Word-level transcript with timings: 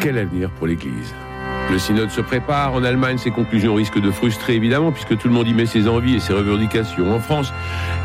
Quel 0.00 0.16
avenir 0.16 0.48
pour 0.48 0.66
l'Église? 0.66 1.14
Le 1.70 1.78
synode 1.78 2.10
se 2.10 2.22
prépare. 2.22 2.72
En 2.72 2.82
Allemagne, 2.82 3.18
ses 3.18 3.30
conclusions 3.30 3.74
risquent 3.74 4.00
de 4.00 4.10
frustrer, 4.10 4.54
évidemment, 4.54 4.92
puisque 4.92 5.16
tout 5.18 5.28
le 5.28 5.34
monde 5.34 5.46
y 5.46 5.52
met 5.52 5.66
ses 5.66 5.88
envies 5.88 6.16
et 6.16 6.20
ses 6.20 6.32
revendications. 6.32 7.14
En 7.14 7.20
France, 7.20 7.52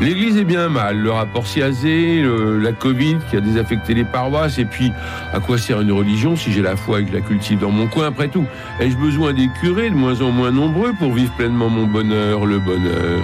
l'Église 0.02 0.36
est 0.36 0.44
bien 0.44 0.68
mal. 0.68 0.98
Le 0.98 1.10
rapport 1.10 1.46
Siazé, 1.46 2.22
la 2.22 2.72
Covid 2.72 3.16
qui 3.30 3.36
a 3.36 3.40
désaffecté 3.40 3.94
les 3.94 4.04
paroisses. 4.04 4.58
Et 4.58 4.66
puis, 4.66 4.92
à 5.32 5.40
quoi 5.40 5.56
sert 5.56 5.80
une 5.80 5.90
religion 5.90 6.36
si 6.36 6.52
j'ai 6.52 6.62
la 6.62 6.76
foi 6.76 7.00
et 7.00 7.04
que 7.04 7.10
je 7.10 7.16
la 7.16 7.22
cultive 7.22 7.60
dans 7.60 7.70
mon 7.70 7.86
coin? 7.86 8.08
Après 8.08 8.28
tout, 8.28 8.44
ai-je 8.78 8.96
besoin 8.98 9.32
des 9.32 9.48
curés 9.60 9.88
de 9.88 9.96
moins 9.96 10.20
en 10.20 10.30
moins 10.30 10.52
nombreux 10.52 10.92
pour 10.98 11.14
vivre 11.14 11.32
pleinement 11.32 11.70
mon 11.70 11.86
bonheur, 11.86 12.44
le 12.44 12.58
bonheur? 12.58 13.20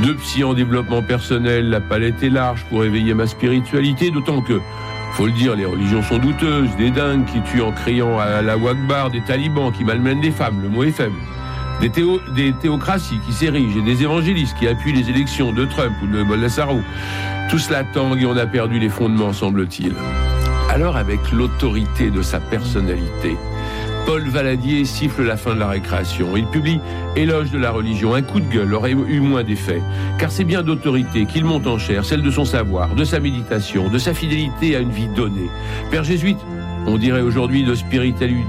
De 0.00 0.12
psy 0.14 0.42
en 0.42 0.54
développement 0.54 1.02
personnel, 1.02 1.70
la 1.70 1.80
palette 1.80 2.22
est 2.22 2.30
large 2.30 2.64
pour 2.68 2.84
éveiller 2.84 3.14
ma 3.14 3.28
spiritualité, 3.28 4.10
d'autant 4.10 4.42
que 4.42 4.60
faut 5.12 5.26
le 5.26 5.32
dire, 5.32 5.56
les 5.56 5.64
religions 5.64 6.02
sont 6.02 6.18
douteuses, 6.18 6.74
des 6.76 6.90
dingues 6.90 7.24
qui 7.24 7.40
tuent 7.42 7.62
en 7.62 7.72
criant 7.72 8.18
à 8.18 8.42
la 8.42 8.56
Wagbar, 8.56 9.10
des 9.10 9.20
talibans 9.20 9.72
qui 9.72 9.84
malmènent 9.84 10.20
des 10.20 10.30
femmes, 10.30 10.62
le 10.62 10.68
mot 10.68 10.84
est 10.84 10.92
faible. 10.92 11.16
Des, 11.80 12.52
théocraties 12.60 13.20
qui 13.24 13.32
s'érigent 13.32 13.78
et 13.78 13.82
des 13.82 14.02
évangélistes 14.02 14.56
qui 14.58 14.66
appuient 14.66 14.92
les 14.92 15.10
élections 15.10 15.52
de 15.52 15.64
Trump 15.64 15.92
ou 16.02 16.06
de 16.08 16.24
Bolsonaro. 16.24 16.80
Tout 17.48 17.58
cela 17.58 17.84
tangue 17.84 18.20
et 18.22 18.26
on 18.26 18.36
a 18.36 18.46
perdu 18.46 18.78
les 18.78 18.88
fondements, 18.88 19.32
semble-t-il. 19.32 19.94
Alors, 20.70 20.96
avec 20.96 21.32
l'autorité 21.32 22.10
de 22.10 22.20
sa 22.20 22.40
personnalité, 22.40 23.36
Paul 24.08 24.26
Valadier 24.26 24.86
siffle 24.86 25.22
la 25.22 25.36
fin 25.36 25.54
de 25.54 25.60
la 25.60 25.68
récréation. 25.68 26.34
Il 26.34 26.46
publie 26.46 26.80
Éloge 27.14 27.50
de 27.50 27.58
la 27.58 27.70
religion. 27.70 28.14
Un 28.14 28.22
coup 28.22 28.40
de 28.40 28.50
gueule 28.50 28.72
aurait 28.72 28.92
eu 28.92 29.20
moins 29.20 29.44
d'effet, 29.44 29.82
car 30.18 30.30
c'est 30.30 30.44
bien 30.44 30.62
d'autorité 30.62 31.26
qu'il 31.26 31.44
monte 31.44 31.66
en 31.66 31.76
chair, 31.76 32.06
celle 32.06 32.22
de 32.22 32.30
son 32.30 32.46
savoir, 32.46 32.94
de 32.94 33.04
sa 33.04 33.20
méditation, 33.20 33.90
de 33.90 33.98
sa 33.98 34.14
fidélité 34.14 34.76
à 34.76 34.78
une 34.78 34.92
vie 34.92 35.08
donnée. 35.08 35.50
Père 35.90 36.04
jésuite, 36.04 36.38
on 36.86 36.96
dirait 36.96 37.20
aujourd'hui 37.20 37.64
de 37.64 37.74
spiritualité, 37.74 38.40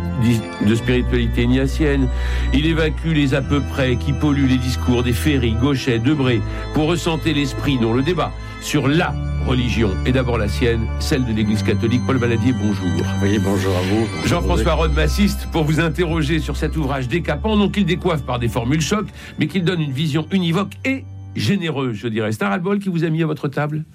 ignatienne. 1.44 2.08
Il 2.54 2.66
évacue 2.66 3.12
les 3.12 3.34
à 3.34 3.42
peu 3.42 3.60
près 3.60 3.98
qui 3.98 4.14
polluent 4.14 4.48
les 4.48 4.56
discours 4.56 5.04
des 5.04 5.12
Ferry, 5.12 5.52
Gauchet, 5.62 6.00
Debré, 6.00 6.42
pour 6.74 6.88
ressentir 6.88 7.36
l'esprit 7.36 7.78
dont 7.78 7.92
le 7.92 8.02
débat 8.02 8.32
sur 8.62 8.88
la 8.88 9.14
religion 9.50 9.90
et 10.06 10.12
d'abord 10.12 10.38
la 10.38 10.48
sienne, 10.48 10.86
celle 11.00 11.26
de 11.26 11.34
l'Église 11.34 11.64
catholique. 11.64 12.02
Paul 12.06 12.18
Valadier, 12.18 12.54
bonjour. 12.54 13.04
Oui, 13.24 13.40
bonjour 13.44 13.76
à 13.76 13.82
vous. 13.82 14.08
Jean-François 14.28 14.74
Rode 14.74 14.94
m'assiste 14.94 15.48
pour 15.52 15.64
vous 15.64 15.80
interroger 15.80 16.38
sur 16.38 16.56
cet 16.56 16.78
ouvrage 16.78 17.08
décapant, 17.08 17.58
non 17.58 17.70
qu'il 17.70 17.86
décoiffe 17.86 18.22
par 18.22 18.38
des 18.38 18.48
formules 18.48 18.82
chocs, 18.82 19.08
mais 19.40 19.48
qu'il 19.48 19.64
donne 19.64 19.82
une 19.82 19.92
vision 19.92 20.28
univoque 20.32 20.74
et 20.86 21.04
généreuse, 21.36 21.96
je 21.96 22.08
dirais. 22.08 22.32
C'est 22.32 22.44
un 22.44 22.50
ras-le-bol 22.50 22.78
qui 22.78 22.90
vous 22.90 23.04
a 23.04 23.10
mis 23.10 23.24
à 23.24 23.26
votre 23.26 23.48
table? 23.48 23.86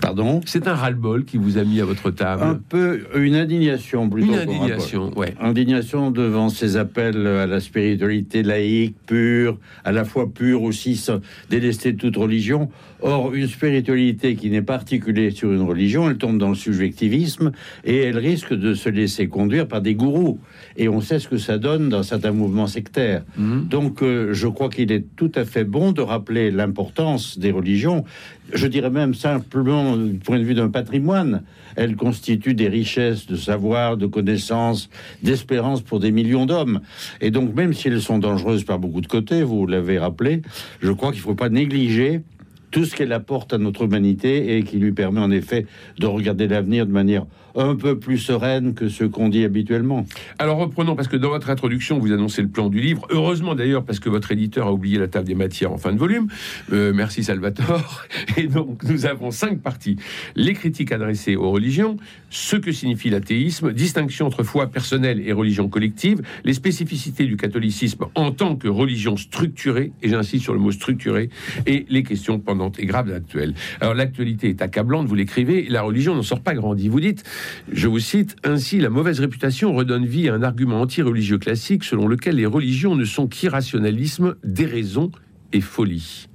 Pardon? 0.00 0.40
C'est 0.44 0.68
un 0.68 0.74
ras-le-bol 0.74 1.24
qui 1.24 1.38
vous 1.38 1.58
a 1.58 1.64
mis 1.64 1.80
à 1.80 1.84
votre 1.84 2.10
table 2.10 2.44
Un 2.44 2.54
peu 2.54 3.00
une 3.16 3.34
indignation 3.34 4.08
plutôt. 4.08 4.28
Une 4.28 4.38
indignation, 4.38 5.10
ouais. 5.18 5.34
Indignation 5.40 6.10
devant 6.10 6.50
ces 6.50 6.76
appels 6.76 7.26
à 7.26 7.46
la 7.46 7.60
spiritualité 7.60 8.42
laïque, 8.42 8.94
pure, 9.06 9.58
à 9.84 9.90
la 9.90 10.04
fois 10.04 10.32
pure 10.32 10.62
aussi, 10.62 11.04
délestée 11.50 11.92
de 11.92 11.98
toute 11.98 12.16
religion. 12.16 12.68
Or, 13.00 13.32
une 13.32 13.46
spiritualité 13.46 14.34
qui 14.34 14.50
n'est 14.50 14.62
pas 14.62 14.74
articulée 14.74 15.30
sur 15.30 15.52
une 15.52 15.62
religion, 15.62 16.10
elle 16.10 16.18
tombe 16.18 16.38
dans 16.38 16.48
le 16.48 16.56
subjectivisme 16.56 17.52
et 17.84 17.96
elle 17.98 18.18
risque 18.18 18.52
de 18.52 18.74
se 18.74 18.88
laisser 18.88 19.28
conduire 19.28 19.68
par 19.68 19.80
des 19.80 19.94
gourous. 19.94 20.40
Et 20.76 20.88
on 20.88 21.00
sait 21.00 21.20
ce 21.20 21.28
que 21.28 21.38
ça 21.38 21.58
donne 21.58 21.88
dans 21.88 22.02
certains 22.02 22.32
mouvements 22.32 22.66
sectaires. 22.66 23.22
Mhm. 23.36 23.68
Donc, 23.68 24.02
euh, 24.02 24.32
je 24.32 24.48
crois 24.48 24.68
qu'il 24.68 24.90
est 24.90 25.04
tout 25.16 25.30
à 25.36 25.44
fait 25.44 25.64
bon 25.64 25.92
de 25.92 26.02
rappeler 26.02 26.50
l'importance 26.50 27.38
des 27.38 27.52
religions. 27.52 28.04
Je 28.52 28.66
dirais 28.66 28.90
même 28.90 29.14
simplement 29.14 29.96
du 29.96 30.14
point 30.14 30.38
de 30.38 30.44
vue 30.44 30.54
d'un 30.54 30.70
patrimoine. 30.70 31.42
Elles 31.76 31.94
constituent 31.94 32.54
des 32.54 32.68
richesses 32.68 33.26
de 33.26 33.36
savoir, 33.36 33.96
de 33.96 34.06
connaissances, 34.06 34.88
d'espérance 35.22 35.82
pour 35.82 36.00
des 36.00 36.10
millions 36.10 36.46
d'hommes. 36.46 36.80
Et 37.20 37.30
donc, 37.30 37.54
même 37.54 37.74
si 37.74 37.88
elles 37.88 38.00
sont 38.00 38.18
dangereuses 38.18 38.64
par 38.64 38.78
beaucoup 38.80 39.00
de 39.00 39.06
côtés, 39.06 39.42
vous 39.42 39.66
l'avez 39.66 39.98
rappelé, 39.98 40.42
je 40.80 40.90
crois 40.90 41.10
qu'il 41.10 41.20
ne 41.20 41.24
faut 41.24 41.34
pas 41.34 41.50
négliger 41.50 42.22
tout 42.70 42.84
ce 42.84 42.94
qu'elle 42.94 43.12
apporte 43.12 43.52
à 43.52 43.58
notre 43.58 43.82
humanité 43.82 44.56
et 44.56 44.62
qui 44.62 44.78
lui 44.78 44.92
permet 44.92 45.20
en 45.20 45.30
effet 45.30 45.66
de 45.98 46.06
regarder 46.06 46.48
l'avenir 46.48 46.86
de 46.86 46.92
manière 46.92 47.26
un 47.54 47.74
peu 47.74 47.98
plus 47.98 48.18
sereine 48.18 48.74
que 48.74 48.88
ce 48.88 49.04
qu'on 49.04 49.28
dit 49.28 49.44
habituellement. 49.44 50.06
Alors 50.38 50.58
reprenons, 50.58 50.96
parce 50.96 51.08
que 51.08 51.16
dans 51.16 51.30
votre 51.30 51.50
introduction, 51.50 51.98
vous 51.98 52.12
annoncez 52.12 52.42
le 52.42 52.48
plan 52.48 52.68
du 52.68 52.80
livre. 52.80 53.06
Heureusement 53.10 53.54
d'ailleurs, 53.54 53.84
parce 53.84 54.00
que 54.00 54.08
votre 54.08 54.32
éditeur 54.32 54.66
a 54.66 54.72
oublié 54.72 54.98
la 54.98 55.08
table 55.08 55.26
des 55.26 55.34
matières 55.34 55.72
en 55.72 55.78
fin 55.78 55.92
de 55.92 55.98
volume. 55.98 56.28
Euh, 56.72 56.92
merci 56.94 57.24
Salvatore. 57.24 58.04
Et 58.36 58.46
donc 58.46 58.82
nous 58.84 59.06
avons 59.06 59.30
cinq 59.30 59.60
parties. 59.60 59.96
Les 60.36 60.54
critiques 60.54 60.92
adressées 60.92 61.36
aux 61.36 61.50
religions, 61.50 61.96
ce 62.30 62.56
que 62.56 62.72
signifie 62.72 63.10
l'athéisme, 63.10 63.72
distinction 63.72 64.26
entre 64.26 64.42
foi 64.42 64.66
personnelle 64.66 65.20
et 65.26 65.32
religion 65.32 65.68
collective, 65.68 66.22
les 66.44 66.52
spécificités 66.52 67.24
du 67.24 67.36
catholicisme 67.36 68.06
en 68.14 68.32
tant 68.32 68.56
que 68.56 68.68
religion 68.68 69.16
structurée, 69.16 69.92
et 70.02 70.08
j'insiste 70.08 70.44
sur 70.44 70.54
le 70.54 70.60
mot 70.60 70.72
structurée, 70.72 71.30
et 71.66 71.86
les 71.88 72.02
questions 72.02 72.38
pendantes 72.38 72.78
et 72.78 72.86
graves 72.86 73.12
actuelles. 73.12 73.54
Alors 73.80 73.94
l'actualité 73.94 74.48
est 74.48 74.62
accablante, 74.62 75.06
vous 75.06 75.14
l'écrivez, 75.14 75.66
la 75.68 75.82
religion 75.82 76.14
n'en 76.14 76.22
sort 76.22 76.40
pas 76.40 76.54
grandi. 76.54 76.88
Vous 76.88 77.00
dites, 77.00 77.24
je 77.70 77.88
vous 77.88 77.98
cite, 77.98 78.36
Ainsi, 78.44 78.78
la 78.78 78.90
mauvaise 78.90 79.20
réputation 79.20 79.72
redonne 79.74 80.06
vie 80.06 80.28
à 80.28 80.34
un 80.34 80.42
argument 80.42 80.80
anti-religieux 80.80 81.38
classique 81.38 81.84
selon 81.84 82.06
lequel 82.06 82.36
les 82.36 82.46
religions 82.46 82.96
ne 82.96 83.04
sont 83.04 83.26
qu'irrationalisme, 83.26 84.36
déraison 84.44 85.10
et 85.52 85.60
folie. 85.60 86.28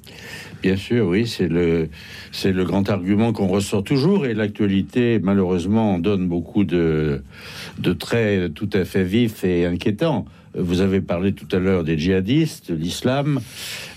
Bien 0.62 0.78
sûr, 0.78 1.08
oui, 1.08 1.28
c'est 1.28 1.50
le, 1.50 1.90
c'est 2.32 2.54
le 2.54 2.64
grand 2.64 2.90
argument 2.90 3.34
qu'on 3.34 3.48
ressort 3.48 3.84
toujours 3.84 4.26
et 4.26 4.34
l'actualité, 4.34 5.20
malheureusement, 5.22 6.00
donne 6.00 6.28
beaucoup 6.28 6.64
de, 6.64 7.22
de 7.80 7.94
traits 7.94 8.54
tout 8.54 8.70
à 8.72 8.86
fait 8.86 9.04
vifs 9.04 9.44
et 9.44 9.66
inquiétants. 9.66 10.26
Vous 10.56 10.82
avez 10.82 11.02
parlé 11.02 11.34
tout 11.34 11.48
à 11.52 11.58
l'heure 11.58 11.84
des 11.84 11.98
djihadistes, 11.98 12.72
de 12.72 12.78
l'islam, 12.78 13.40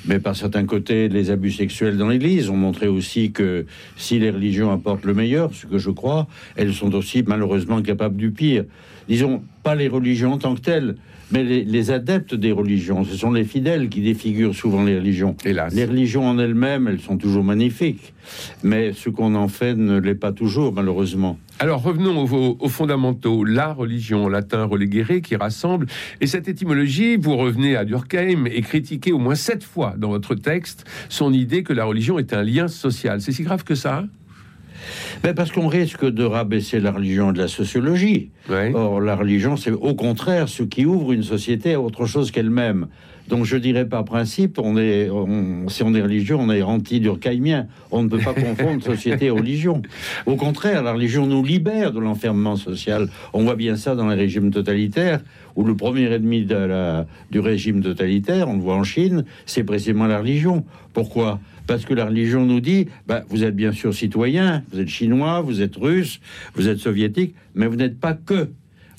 mais 0.06 0.18
par 0.18 0.34
certains 0.34 0.64
côtés, 0.64 1.08
les 1.08 1.30
abus 1.30 1.52
sexuels 1.52 1.98
dans 1.98 2.08
l'Église 2.08 2.48
ont 2.48 2.56
montré 2.56 2.88
aussi 2.88 3.30
que 3.30 3.66
si 3.98 4.18
les 4.18 4.30
religions 4.30 4.72
apportent 4.72 5.04
le 5.04 5.12
meilleur, 5.12 5.52
ce 5.52 5.66
que 5.66 5.76
je 5.76 5.90
crois, 5.90 6.26
elles 6.56 6.72
sont 6.72 6.94
aussi 6.94 7.22
malheureusement 7.26 7.82
capables 7.82 8.16
du 8.16 8.30
pire. 8.30 8.64
Disons, 9.06 9.42
pas 9.62 9.74
les 9.74 9.88
religions 9.88 10.32
en 10.32 10.38
tant 10.38 10.54
que 10.54 10.62
telles, 10.62 10.96
mais 11.30 11.42
les, 11.42 11.90
adeptes 11.90 12.34
des 12.34 12.52
religions, 12.52 13.04
ce 13.04 13.16
sont 13.16 13.32
les 13.32 13.44
fidèles 13.44 13.88
qui 13.88 14.00
défigurent 14.00 14.54
souvent 14.54 14.84
les 14.84 14.98
religions. 14.98 15.36
Hélas. 15.44 15.74
Les 15.74 15.84
religions 15.84 16.28
en 16.28 16.38
elles-mêmes, 16.38 16.88
elles 16.88 17.00
sont 17.00 17.16
toujours 17.16 17.42
magnifiques, 17.42 18.14
mais 18.62 18.92
ce 18.92 19.08
qu'on 19.08 19.34
en 19.34 19.48
fait 19.48 19.74
ne 19.74 19.98
l'est 19.98 20.14
pas 20.14 20.32
toujours, 20.32 20.72
malheureusement. 20.72 21.38
Alors 21.58 21.82
revenons 21.82 22.22
aux, 22.60 22.68
fondamentaux. 22.68 23.44
La 23.44 23.72
religion, 23.72 24.28
latin 24.28 24.64
reléguéré, 24.64 25.22
qui 25.22 25.36
rassemble. 25.36 25.86
Et 26.20 26.26
cette 26.26 26.48
étymologie, 26.48 27.16
vous 27.16 27.36
revenez 27.36 27.76
à 27.76 27.84
Durkheim 27.84 28.44
et 28.46 28.60
critiquez 28.60 29.12
au 29.12 29.18
moins 29.18 29.34
sept 29.34 29.64
fois 29.64 29.94
dans 29.96 30.10
votre 30.10 30.34
texte 30.34 30.84
son 31.08 31.32
idée 31.32 31.62
que 31.62 31.72
la 31.72 31.86
religion 31.86 32.18
est 32.18 32.34
un 32.34 32.42
lien 32.42 32.68
social. 32.68 33.20
C'est 33.22 33.32
si 33.32 33.42
grave 33.42 33.64
que 33.64 33.74
ça 33.74 34.04
ben 35.22 35.34
Parce 35.34 35.50
qu'on 35.52 35.68
risque 35.68 36.04
de 36.04 36.24
rabaisser 36.24 36.80
la 36.80 36.92
religion 36.92 37.32
de 37.32 37.38
la 37.38 37.48
sociologie. 37.48 38.30
Or, 38.74 39.00
la 39.00 39.16
religion, 39.16 39.56
c'est 39.56 39.72
au 39.72 39.94
contraire 39.94 40.48
ce 40.48 40.62
qui 40.62 40.86
ouvre 40.86 41.12
une 41.12 41.22
société 41.22 41.74
à 41.74 41.80
autre 41.80 42.06
chose 42.06 42.30
qu'elle-même. 42.30 42.86
Donc 43.28 43.44
je 43.44 43.56
dirais 43.56 43.88
par 43.88 44.04
principe, 44.04 44.58
on 44.58 44.76
est, 44.76 45.10
si 45.68 45.82
on 45.82 45.94
est 45.94 46.02
religieux, 46.02 46.36
on 46.36 46.50
est 46.50 46.62
anti-durkheimien. 46.62 47.66
On 47.90 48.02
ne 48.02 48.08
peut 48.08 48.18
pas 48.18 48.34
confondre 48.34 48.82
société 48.84 49.26
et 49.26 49.30
religion. 49.30 49.82
Au 50.26 50.36
contraire, 50.36 50.82
la 50.82 50.92
religion 50.92 51.26
nous 51.26 51.44
libère 51.44 51.92
de 51.92 51.98
l'enfermement 51.98 52.56
social. 52.56 53.08
On 53.32 53.42
voit 53.42 53.56
bien 53.56 53.76
ça 53.76 53.94
dans 53.94 54.08
les 54.08 54.14
régimes 54.14 54.50
totalitaires, 54.50 55.20
où 55.56 55.64
le 55.64 55.74
premier 55.74 56.12
ennemi 56.12 56.44
de 56.44 56.54
la, 56.54 57.06
du 57.30 57.40
régime 57.40 57.82
totalitaire, 57.82 58.48
on 58.48 58.54
le 58.54 58.60
voit 58.60 58.76
en 58.76 58.84
Chine, 58.84 59.24
c'est 59.44 59.64
précisément 59.64 60.06
la 60.06 60.18
religion. 60.18 60.64
Pourquoi? 60.92 61.40
Parce 61.66 61.84
que 61.84 61.94
la 61.94 62.06
religion 62.06 62.44
nous 62.44 62.60
dit, 62.60 62.86
bah, 63.06 63.24
vous 63.28 63.44
êtes 63.44 63.56
bien 63.56 63.72
sûr 63.72 63.94
citoyen, 63.94 64.62
vous 64.72 64.80
êtes 64.80 64.88
chinois, 64.88 65.40
vous 65.40 65.62
êtes 65.62 65.76
russe, 65.76 66.20
vous 66.54 66.68
êtes 66.68 66.78
soviétique, 66.78 67.34
mais 67.54 67.66
vous 67.66 67.76
n'êtes 67.76 67.98
pas 67.98 68.14
que. 68.14 68.48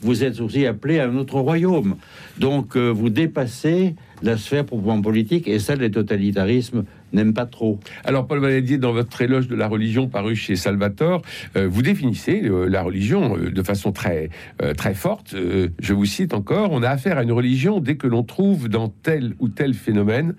vous 0.01 0.23
êtes 0.23 0.39
aussi 0.41 0.65
appelé 0.65 0.99
à 0.99 1.09
un 1.09 1.15
autre 1.15 1.39
royaume. 1.39 1.95
Donc 2.37 2.75
euh, 2.75 2.89
vous 2.89 3.09
dépassez 3.09 3.95
la 4.21 4.37
sphère 4.37 4.65
proprement 4.65 5.01
politique, 5.01 5.47
et 5.47 5.59
ça, 5.59 5.75
les 5.75 5.91
totalitarismes 5.91 6.85
n'aiment 7.13 7.33
pas 7.33 7.45
trop. 7.45 7.79
Alors, 8.03 8.27
Paul 8.27 8.39
Valadier, 8.39 8.77
dans 8.77 8.93
votre 8.93 9.21
éloge 9.21 9.47
de 9.47 9.55
la 9.55 9.67
religion 9.67 10.07
paru 10.07 10.35
chez 10.35 10.55
Salvatore, 10.55 11.21
euh, 11.55 11.67
vous 11.69 11.81
définissez 11.81 12.43
euh, 12.43 12.67
la 12.67 12.81
religion 12.81 13.37
euh, 13.37 13.51
de 13.51 13.63
façon 13.63 13.91
très, 13.91 14.29
très 14.77 14.93
forte. 14.93 15.35
je 15.79 15.93
vous 15.93 16.05
cite 16.05 16.33
encore 16.33 16.71
On 16.71 16.83
a 16.83 16.89
affaire 16.89 17.17
à 17.17 17.23
une 17.23 17.31
religion 17.31 17.79
dès 17.79 17.95
que 17.95 18.07
l'on 18.07 18.23
trouve 18.23 18.69
dans 18.69 18.89
tel 18.89 19.33
ou 19.39 19.49
tel 19.49 19.73
phénomène 19.73 20.35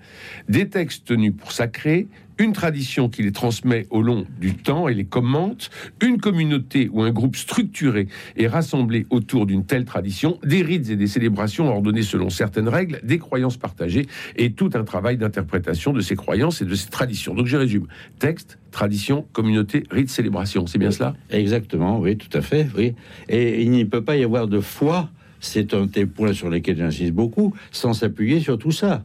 des 0.47 0.67
textes 0.69 1.07
tenus 1.07 1.33
pour 1.35 1.51
sacrés, 1.51 2.07
une 2.39 2.53
tradition 2.53 3.09
qui 3.09 3.21
les 3.21 3.31
transmet 3.31 3.85
au 3.89 4.01
long 4.01 4.25
du 4.39 4.55
temps 4.55 4.87
et 4.87 4.93
les 4.93 5.03
commente, 5.03 5.69
une 6.01 6.19
communauté 6.19 6.89
ou 6.91 7.01
un 7.01 7.11
groupe 7.11 7.35
structuré 7.35 8.07
et 8.37 8.47
rassemblé 8.47 9.05
autour 9.09 9.45
d'une 9.45 9.65
telle 9.65 9.85
tradition, 9.85 10.39
des 10.43 10.61
rites 10.61 10.89
et 10.89 10.95
des 10.95 11.07
célébrations 11.07 11.67
ordonnées 11.67 12.01
selon 12.01 12.29
certaines 12.29 12.69
règles, 12.69 13.01
des 13.03 13.19
croyances 13.19 13.57
partagées 13.57 14.07
et 14.37 14.53
tout 14.53 14.69
un 14.73 14.83
travail 14.83 15.17
d'interprétation 15.17 15.91
de 15.91 15.99
ces 15.99 16.15
croyances 16.15 16.61
et 16.61 16.65
de 16.65 16.75
ces 16.75 16.89
traditions. 16.89 17.35
Donc 17.35 17.47
je 17.47 17.57
résume 17.57 17.87
texte, 18.19 18.57
tradition, 18.71 19.25
communauté, 19.33 19.83
rites, 19.91 20.09
célébration. 20.09 20.65
C'est 20.65 20.77
bien 20.77 20.91
cela? 20.91 21.15
Exactement, 21.29 21.99
oui, 21.99 22.15
tout 22.15 22.35
à 22.37 22.41
fait, 22.41 22.67
oui. 22.77 22.95
Et 23.27 23.61
il 23.61 23.71
n'y 23.71 23.83
peut 23.83 24.03
pas 24.03 24.15
y 24.15 24.23
avoir 24.23 24.47
de 24.47 24.61
foi 24.61 25.09
c'est 25.39 25.73
un 25.73 25.85
des 25.85 26.05
points 26.05 26.33
sur 26.33 26.49
lesquels 26.49 26.77
j'insiste 26.77 27.13
beaucoup, 27.13 27.53
sans 27.71 27.93
s'appuyer 27.93 28.39
sur 28.39 28.57
tout 28.57 28.71
ça. 28.71 29.03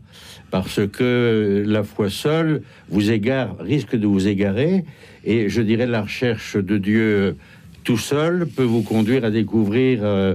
Parce 0.51 0.81
que 0.87 1.65
la 1.67 1.83
foi 1.83 2.11
seule 2.11 2.63
vous 2.89 3.11
égare, 3.11 3.57
risque 3.59 3.97
de 3.97 4.07
vous 4.07 4.29
égarer, 4.29 4.85
et 5.25 5.49
je 5.49 5.63
dirais 5.63 5.87
la 5.87 6.03
recherche 6.03 6.57
de 6.57 6.79
Dieu 6.79 7.37
tout 7.85 7.99
seul 7.99 8.47
peut 8.47 8.65
vous 8.65 8.83
conduire 8.83 9.25
à 9.25 9.31
découvrir 9.31 10.01
euh, 10.03 10.35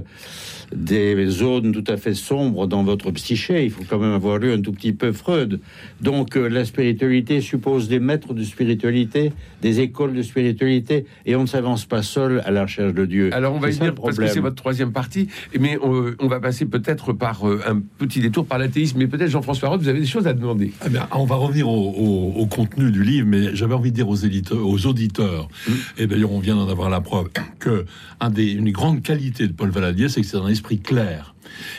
des 0.74 1.26
zones 1.26 1.72
tout 1.72 1.84
à 1.86 1.96
fait 1.96 2.14
sombres 2.14 2.66
dans 2.66 2.84
votre 2.84 3.10
psyché. 3.10 3.64
Il 3.64 3.70
faut 3.70 3.82
quand 3.88 3.98
même 3.98 4.12
avoir 4.12 4.38
lu 4.38 4.52
un 4.52 4.60
tout 4.60 4.72
petit 4.72 4.92
peu 4.92 5.12
Freud. 5.12 5.60
Donc 6.00 6.36
euh, 6.36 6.48
la 6.48 6.64
spiritualité 6.64 7.40
suppose 7.40 7.88
des 7.88 8.00
maîtres 8.00 8.34
de 8.34 8.44
spiritualité, 8.44 9.32
des 9.62 9.80
écoles 9.80 10.14
de 10.14 10.22
spiritualité, 10.22 11.06
et 11.26 11.36
on 11.36 11.42
ne 11.42 11.46
s'avance 11.46 11.86
pas 11.86 12.02
seul 12.02 12.42
à 12.44 12.50
la 12.50 12.62
recherche 12.62 12.94
de 12.94 13.04
Dieu. 13.04 13.30
Alors 13.32 13.54
on 13.54 13.58
va 13.58 13.70
y 13.70 13.76
dire, 13.76 13.94
parce 13.94 14.16
que 14.16 14.26
c'est 14.26 14.40
votre 14.40 14.56
troisième 14.56 14.92
partie, 14.92 15.28
mais 15.58 15.78
on, 15.82 16.28
va 16.30 16.40
passer 16.40 16.66
peut-être 16.66 17.12
par 17.12 17.48
euh, 17.48 17.60
un 17.66 17.80
petit 17.98 18.20
détour 18.20 18.46
par 18.46 18.58
l'athéisme, 18.58 18.98
mais 18.98 19.08
peut-être 19.08 19.30
Jean-François 19.30 19.68
Roth, 19.68 19.80
vous 19.80 19.88
avez 19.88 20.00
des 20.00 20.06
choses 20.06 20.26
à 20.28 20.32
demander. 20.32 20.72
Bien, 20.88 21.08
on 21.12 21.24
va 21.24 21.34
revenir 21.34 21.68
au, 21.68 22.46
contenu 22.46 22.90
du 22.90 23.02
livre, 23.02 23.26
mais 23.28 23.54
j'avais 23.54 23.74
envie 23.74 23.90
de 23.90 23.96
dire 23.96 24.08
aux, 24.08 24.16
éditeurs, 24.16 24.66
aux 24.66 24.86
auditeurs, 24.86 25.48
mmh. 25.68 25.72
et 25.98 26.06
d'ailleurs 26.06 26.32
on 26.32 26.40
vient 26.40 26.56
d'en 26.56 26.68
avoir 26.68 26.90
la 26.90 27.00
preuve, 27.00 27.28
que 27.58 27.84
un 28.20 28.30
des, 28.30 28.52
une 28.52 28.70
grande 28.70 29.02
qualité 29.02 29.46
de 29.46 29.52
Paul 29.52 29.70
Valadier, 29.70 30.08
c'est 30.08 30.20
que 30.20 30.26
c'est 30.26 30.36
un 30.36 30.48
esprit 30.60 30.78
clair. 30.78 31.34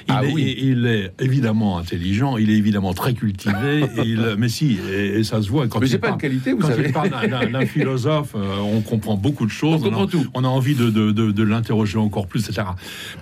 Il, 0.08 0.14
ah 0.16 0.26
est, 0.26 0.34
oui. 0.34 0.56
il 0.60 0.86
est 0.86 1.14
évidemment 1.20 1.78
intelligent, 1.78 2.38
il 2.38 2.50
est 2.50 2.58
évidemment 2.58 2.94
très 2.94 3.14
cultivé, 3.14 3.86
il, 4.06 4.36
mais 4.38 4.50
si, 4.50 4.78
et, 4.92 5.24
ça 5.24 5.42
se 5.42 5.50
voit 5.50 5.68
quand 5.68 5.80
mais 5.80 5.90
il 5.90 6.00
pas 6.00 6.10
une 6.10 6.18
qualité, 6.18 6.52
vous 6.52 6.60
quand 6.60 6.68
savez. 6.68 6.88
il 6.88 6.92
parle 6.92 7.10
d'un 7.52 7.66
philosophe, 7.66 8.36
euh, 8.36 8.58
on 8.58 8.82
comprend 8.82 9.16
beaucoup 9.16 9.46
de 9.46 9.52
choses, 9.52 9.82
on, 9.82 9.86
comprend 9.86 10.08
tout. 10.08 10.26
on 10.34 10.44
a 10.44 10.48
envie 10.48 10.76
de, 10.76 10.90
de, 10.90 11.12
de, 11.12 11.32
de 11.32 11.44
l'interroger 11.44 11.98
encore 11.98 12.28
plus, 12.28 12.50
etc. 12.50 12.68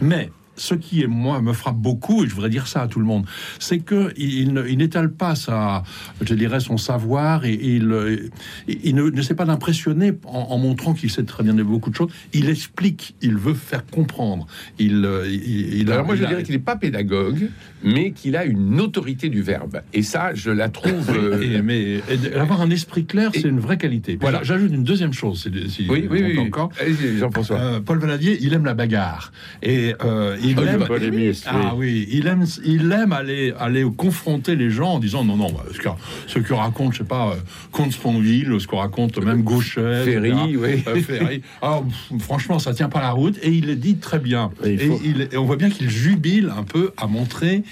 Mais 0.01 0.31
ce 0.59 0.75
qui 0.75 1.05
moi 1.07 1.41
me 1.41 1.53
frappe 1.53 1.77
beaucoup, 1.77 2.23
et 2.23 2.27
je 2.27 2.33
voudrais 2.33 2.49
dire 2.49 2.67
ça 2.67 2.81
à 2.81 2.87
tout 2.87 2.99
le 2.99 3.05
monde, 3.05 3.25
c'est 3.59 3.79
que 3.79 4.13
il, 4.17 4.53
n'étale 4.53 5.11
pas 5.11 5.35
sa, 5.35 5.83
je 6.21 6.33
dirais, 6.33 6.59
son 6.59 6.77
savoir 6.77 7.45
et, 7.45 7.53
il, 7.53 8.29
il 8.67 8.95
ne, 8.95 9.21
sait 9.21 9.35
pas 9.35 9.45
d'impressionner 9.45 10.13
en, 10.25 10.57
montrant 10.57 10.93
qu'il 10.93 11.09
sait 11.09 11.23
très 11.23 11.43
bien 11.43 11.53
beaucoup 11.63 11.89
de 11.89 11.95
choses. 11.95 12.11
Il 12.33 12.49
explique, 12.49 13.15
il 13.21 13.35
veut 13.35 13.53
faire 13.53 13.85
comprendre. 13.85 14.47
Il, 14.77 15.07
il, 15.27 15.91
Alors 15.91 16.05
moi 16.05 16.15
je 16.15 16.25
dirais 16.25 16.43
qu'il 16.43 16.55
n'est 16.55 16.59
pas 16.59 16.75
pédagogue, 16.75 17.49
mais 17.83 18.11
qu'il 18.11 18.35
a 18.35 18.45
une 18.45 18.79
autorité 18.79 19.29
du 19.29 19.41
verbe. 19.41 19.81
Et 19.93 20.03
ça, 20.03 20.33
je 20.33 20.51
la 20.51 20.69
trouve. 20.69 20.89
Euh, 21.19 21.61
mais 21.63 22.01
avoir 22.35 22.61
un 22.61 22.69
esprit 22.69 23.05
clair, 23.05 23.31
c'est 23.33 23.41
une 23.41 23.59
vraie 23.59 23.77
qualité. 23.77 24.17
Voilà. 24.19 24.41
J'ajoute 24.43 24.71
une 24.71 24.83
deuxième 24.83 25.13
chose. 25.13 25.49
Si, 25.69 25.87
oui, 25.89 26.07
oui, 26.09 26.23
oui, 26.23 26.39
encore. 26.39 26.71
Jean-François. 27.17 27.57
Euh, 27.57 27.79
Paul 27.79 27.99
Valadier, 27.99 28.37
il 28.41 28.53
aime 28.53 28.65
la 28.65 28.73
bagarre 28.73 29.31
et 29.61 29.95
euh, 30.03 30.37
il 30.43 30.48
aime, 30.57 30.85
ah 31.45 31.73
oui, 31.75 32.07
il 32.11 32.27
aime, 32.27 32.45
il 32.65 32.91
aime 32.91 33.11
aller, 33.11 33.53
aller 33.59 33.85
confronter 33.95 34.55
les 34.55 34.69
gens 34.69 34.93
en 34.93 34.99
disant 34.99 35.23
non, 35.23 35.35
non, 35.35 35.51
bah, 35.51 35.65
ce, 35.71 35.77
que, 35.77 35.89
ce 36.27 36.39
que 36.39 36.53
raconte, 36.53 36.93
je 36.93 36.99
sais 36.99 37.03
pas, 37.03 37.29
euh, 37.29 37.35
Comte 37.71 37.91
Sponville, 37.91 38.55
ce 38.59 38.67
qu'on 38.67 38.77
raconte 38.77 39.23
même 39.23 39.43
Gauchet, 39.43 40.03
Ferry, 40.05 40.55
oui. 40.57 40.83
Euh, 40.87 40.95
Ferry. 41.01 41.41
Alors, 41.61 41.85
franchement, 42.19 42.59
ça 42.59 42.73
tient 42.73 42.89
pas 42.89 43.01
la 43.01 43.11
route 43.11 43.37
et 43.41 43.51
il 43.51 43.67
le 43.67 43.75
dit 43.75 43.97
très 43.97 44.19
bien. 44.19 44.51
Et, 44.63 44.77
et 45.31 45.37
on 45.37 45.45
voit 45.45 45.57
bien 45.57 45.69
qu'il 45.69 45.89
jubile 45.89 46.51
un 46.55 46.63
peu 46.63 46.91
à 46.97 47.07
montrer 47.07 47.63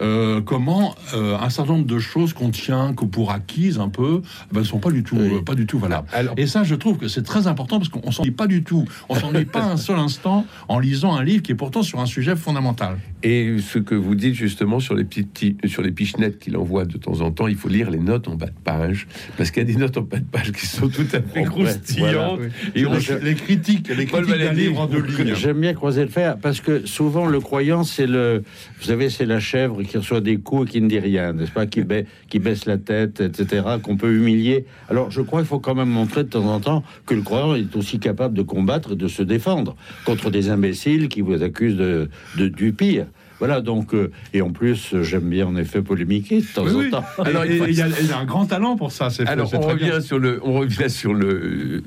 euh, 0.00 0.40
comment 0.40 0.94
euh, 1.14 1.36
un 1.38 1.50
certain 1.50 1.74
nombre 1.74 1.86
de 1.86 1.98
choses 1.98 2.32
qu'on 2.32 2.50
tient 2.50 2.94
que 2.94 3.04
pour 3.04 3.30
acquises 3.30 3.78
un 3.78 3.88
peu, 3.88 4.22
ne 4.50 4.54
ben, 4.54 4.64
sont 4.64 4.78
pas 4.78 4.90
du 4.90 5.02
tout, 5.02 5.42
pas 5.44 5.54
du 5.54 5.66
tout 5.66 5.78
valables. 5.78 6.08
Et 6.36 6.46
ça, 6.46 6.64
je 6.64 6.74
trouve 6.74 6.98
que 6.98 7.08
c'est 7.08 7.22
très 7.22 7.46
important 7.46 7.78
parce 7.78 7.88
qu'on 7.88 8.10
s'ennuie 8.10 8.30
pas 8.30 8.46
du 8.46 8.62
tout. 8.62 8.84
On 9.08 9.14
s'ennuie 9.14 9.44
pas 9.44 9.64
un 9.64 9.76
seul 9.76 9.98
instant 9.98 10.46
en 10.68 10.78
lisant 10.78 11.14
un 11.14 11.24
livre 11.24 11.42
qui 11.42 11.52
est 11.52 11.56
pourtant 11.56 11.82
sur 11.82 12.00
un 12.00 12.06
sujet 12.06 12.21
fondamental. 12.38 12.98
Et 13.22 13.56
ce 13.58 13.78
que 13.78 13.94
vous 13.94 14.14
dites 14.14 14.34
justement 14.34 14.80
sur 14.80 14.94
les 14.94 15.04
petits, 15.04 15.56
sur 15.66 15.82
les 15.82 15.92
pichenettes 15.92 16.38
qu'il 16.38 16.56
envoie 16.56 16.84
de 16.84 16.98
temps 16.98 17.20
en 17.20 17.30
temps, 17.30 17.46
il 17.46 17.56
faut 17.56 17.68
lire 17.68 17.90
les 17.90 17.98
notes 17.98 18.26
en 18.26 18.34
bas 18.34 18.46
de 18.46 18.52
page 18.64 19.06
parce 19.36 19.50
qu'il 19.50 19.62
y 19.62 19.70
a 19.70 19.72
des 19.72 19.78
notes 19.78 19.96
en 19.96 20.02
bas 20.02 20.18
de 20.18 20.24
page 20.24 20.50
qui 20.52 20.66
sont 20.66 20.88
tout 20.88 21.06
à 21.12 21.22
fait 21.22 21.44
croustillantes. 21.44 22.40
Et 22.74 22.84
on, 22.84 22.92
les 23.22 23.34
critiques, 23.34 23.88
les 23.88 24.06
critiques 24.06 24.36
d'un 24.36 24.52
livre 24.52 24.80
en 24.80 24.86
deux 24.86 25.02
lignes. 25.02 25.34
J'aime 25.34 25.60
bien 25.60 25.74
croiser 25.74 26.02
le 26.02 26.08
fer 26.08 26.36
parce 26.38 26.60
que 26.60 26.84
souvent 26.86 27.26
le 27.26 27.38
croyant, 27.40 27.84
c'est 27.84 28.06
le, 28.06 28.42
vous 28.80 28.86
savez, 28.86 29.08
c'est 29.08 29.26
la 29.26 29.38
chèvre 29.38 29.82
qui 29.82 29.98
reçoit 29.98 30.20
des 30.20 30.38
coups 30.38 30.68
et 30.68 30.72
qui 30.72 30.80
ne 30.80 30.88
dit 30.88 30.98
rien, 30.98 31.32
n'est-ce 31.32 31.52
pas, 31.52 31.66
qui, 31.66 31.82
qui 32.28 32.38
baisse 32.40 32.66
la 32.66 32.78
tête, 32.78 33.20
etc., 33.20 33.62
qu'on 33.82 33.96
peut 33.96 34.12
humilier. 34.12 34.64
Alors 34.88 35.10
je 35.10 35.20
crois 35.20 35.40
qu'il 35.40 35.48
faut 35.48 35.60
quand 35.60 35.74
même 35.74 35.90
montrer 35.90 36.24
de 36.24 36.28
temps 36.28 36.46
en 36.46 36.58
temps 36.58 36.82
que 37.06 37.14
le 37.14 37.22
croyant 37.22 37.54
est 37.54 37.76
aussi 37.76 38.00
capable 38.00 38.36
de 38.36 38.42
combattre 38.42 38.92
et 38.92 38.96
de 38.96 39.08
se 39.08 39.22
défendre 39.22 39.76
contre 40.04 40.30
des 40.30 40.50
imbéciles 40.50 41.08
qui 41.08 41.20
vous 41.20 41.42
accusent 41.42 41.76
de, 41.76 42.08
de 42.36 42.48
du 42.48 42.72
pire. 42.72 43.06
Voilà, 43.42 43.60
donc, 43.60 43.92
euh, 43.92 44.12
et 44.32 44.40
en 44.40 44.50
plus, 44.50 44.94
j'aime 45.02 45.28
bien 45.28 45.48
en 45.48 45.56
effet 45.56 45.82
polémiquer 45.82 46.42
de 46.42 46.46
temps 46.46 46.64
en 46.64 46.88
temps. 46.88 47.04
Alors, 47.24 47.44
il, 47.44 47.74
y 47.74 47.80
a, 47.80 47.88
un 48.16 48.24
grand 48.24 48.46
talent 48.46 48.76
pour 48.76 48.92
ça. 48.92 49.08
Alors, 49.26 49.52
on 49.52 49.60
revient, 49.62 50.00
sur 50.00 50.20
le, 50.20 50.38
on 50.44 50.60
revient 50.60 50.88
sur 50.88 51.12
le, 51.12 51.82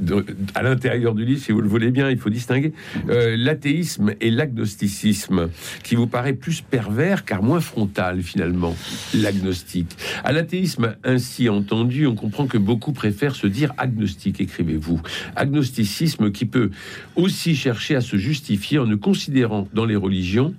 à 0.54 0.64
l'intérieur 0.64 1.16
du 1.16 1.24
livre, 1.24 1.42
si 1.42 1.54
vous 1.54 1.62
le 1.62 1.70
voulez 1.70 1.92
bien, 1.92 2.10
il 2.10 2.18
faut 2.18 2.30
distinguer 2.30 2.74
euh, 3.08 3.38
l'athéisme 3.38 4.16
et 4.20 4.32
l'agnosticisme, 4.32 5.48
qui 5.82 5.96
vous 5.96 6.08
paraît 6.08 6.34
plus 6.34 6.60
pervers 6.60 7.24
car 7.24 7.42
moins 7.42 7.62
frontal 7.62 8.22
finalement, 8.22 8.76
l'agnostique. 9.14 9.96
À 10.26 10.34
l'athéisme 10.34 10.98
ainsi 11.06 11.48
entendu, 11.48 12.06
on 12.06 12.16
comprend 12.16 12.48
que 12.48 12.58
beaucoup 12.58 12.92
préfèrent 12.92 13.38
se 13.38 13.48
dire 13.48 13.72
agnostique, 13.78 14.42
écrivez-vous. 14.42 15.00
Agnosticisme 15.38 16.34
qui 16.34 16.48
peut 16.48 16.72
aussi 17.16 17.56
chercher 17.56 17.96
à 17.96 18.02
se 18.02 18.18
justifier 18.18 18.78
en 18.78 18.88
ne 18.88 18.96
considérant 18.96 19.70
dans 19.74 19.86
les 19.86 19.96
religions 19.96 20.54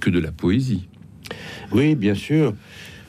que 0.00 0.10
de 0.10 0.18
la 0.18 0.32
poésie. 0.32 0.88
Oui, 1.72 1.94
bien 1.94 2.14
sûr. 2.14 2.54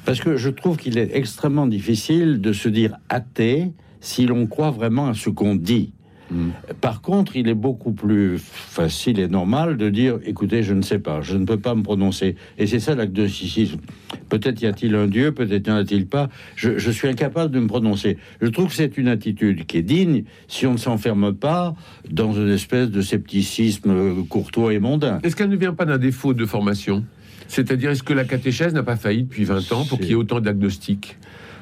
Parce 0.05 0.19
que 0.21 0.37
je 0.37 0.49
trouve 0.49 0.77
qu'il 0.77 0.97
est 0.97 1.15
extrêmement 1.15 1.67
difficile 1.67 2.41
de 2.41 2.53
se 2.53 2.69
dire 2.69 2.97
athée 3.09 3.71
si 4.01 4.25
l'on 4.25 4.47
croit 4.47 4.71
vraiment 4.71 5.07
à 5.07 5.13
ce 5.13 5.29
qu'on 5.29 5.55
dit. 5.55 5.93
Mm. 6.31 6.49
Par 6.81 7.01
contre, 7.01 7.35
il 7.35 7.47
est 7.47 7.55
beaucoup 7.55 7.91
plus 7.91 8.37
facile 8.39 9.19
et 9.19 9.27
normal 9.27 9.77
de 9.77 9.89
dire 9.89 10.19
écoutez, 10.25 10.63
je 10.63 10.73
ne 10.73 10.81
sais 10.81 10.99
pas, 10.99 11.21
je 11.21 11.37
ne 11.37 11.45
peux 11.45 11.57
pas 11.57 11.75
me 11.75 11.83
prononcer. 11.83 12.35
Et 12.57 12.67
c'est 12.67 12.79
ça 12.79 12.95
l'agnosticisme. 12.95 13.79
Peut-être 14.29 14.61
y 14.61 14.67
a-t-il 14.67 14.95
un 14.95 15.07
Dieu, 15.07 15.31
peut-être 15.31 15.67
n'y 15.67 15.73
en 15.73 15.77
a-t-il 15.77 16.07
pas. 16.07 16.29
Je, 16.55 16.77
je, 16.77 16.91
suis 16.91 17.07
incapable 17.07 17.53
de 17.53 17.59
me 17.59 17.67
prononcer. 17.67 18.17
Je 18.41 18.47
trouve 18.47 18.67
que 18.67 18.75
c'est 18.75 18.97
une 18.97 19.07
attitude 19.07 19.65
qui 19.65 19.77
est 19.77 19.83
digne 19.83 20.23
si 20.47 20.67
on 20.67 20.73
ne 20.73 20.77
s'enferme 20.77 21.33
pas 21.33 21.75
dans 22.09 22.33
une 22.33 22.49
espèce 22.49 22.89
de 22.89 23.01
scepticisme 23.01 24.23
courtois 24.27 24.73
et 24.73 24.79
mondain. 24.79 25.19
Est-ce 25.23 25.35
qu'elle 25.35 25.49
ne 25.49 25.57
vient 25.57 25.73
pas 25.73 25.85
d'un 25.85 25.97
défaut 25.97 26.33
de 26.33 26.45
formation? 26.45 27.03
C'est-à-dire, 27.47 27.89
est-ce 27.89 28.03
que 28.03 28.13
la 28.13 28.25
catéchèse 28.25 28.73
n'a 28.73 28.83
pas 28.83 28.95
failli 28.95 29.23
depuis 29.23 29.43
20 29.43 29.71
ans 29.71 29.83
pour 29.83 29.97
qu'il 29.97 30.09
y 30.09 30.11
ait 30.11 30.15
autant 30.15 30.39
d'agnostiques 30.39 31.17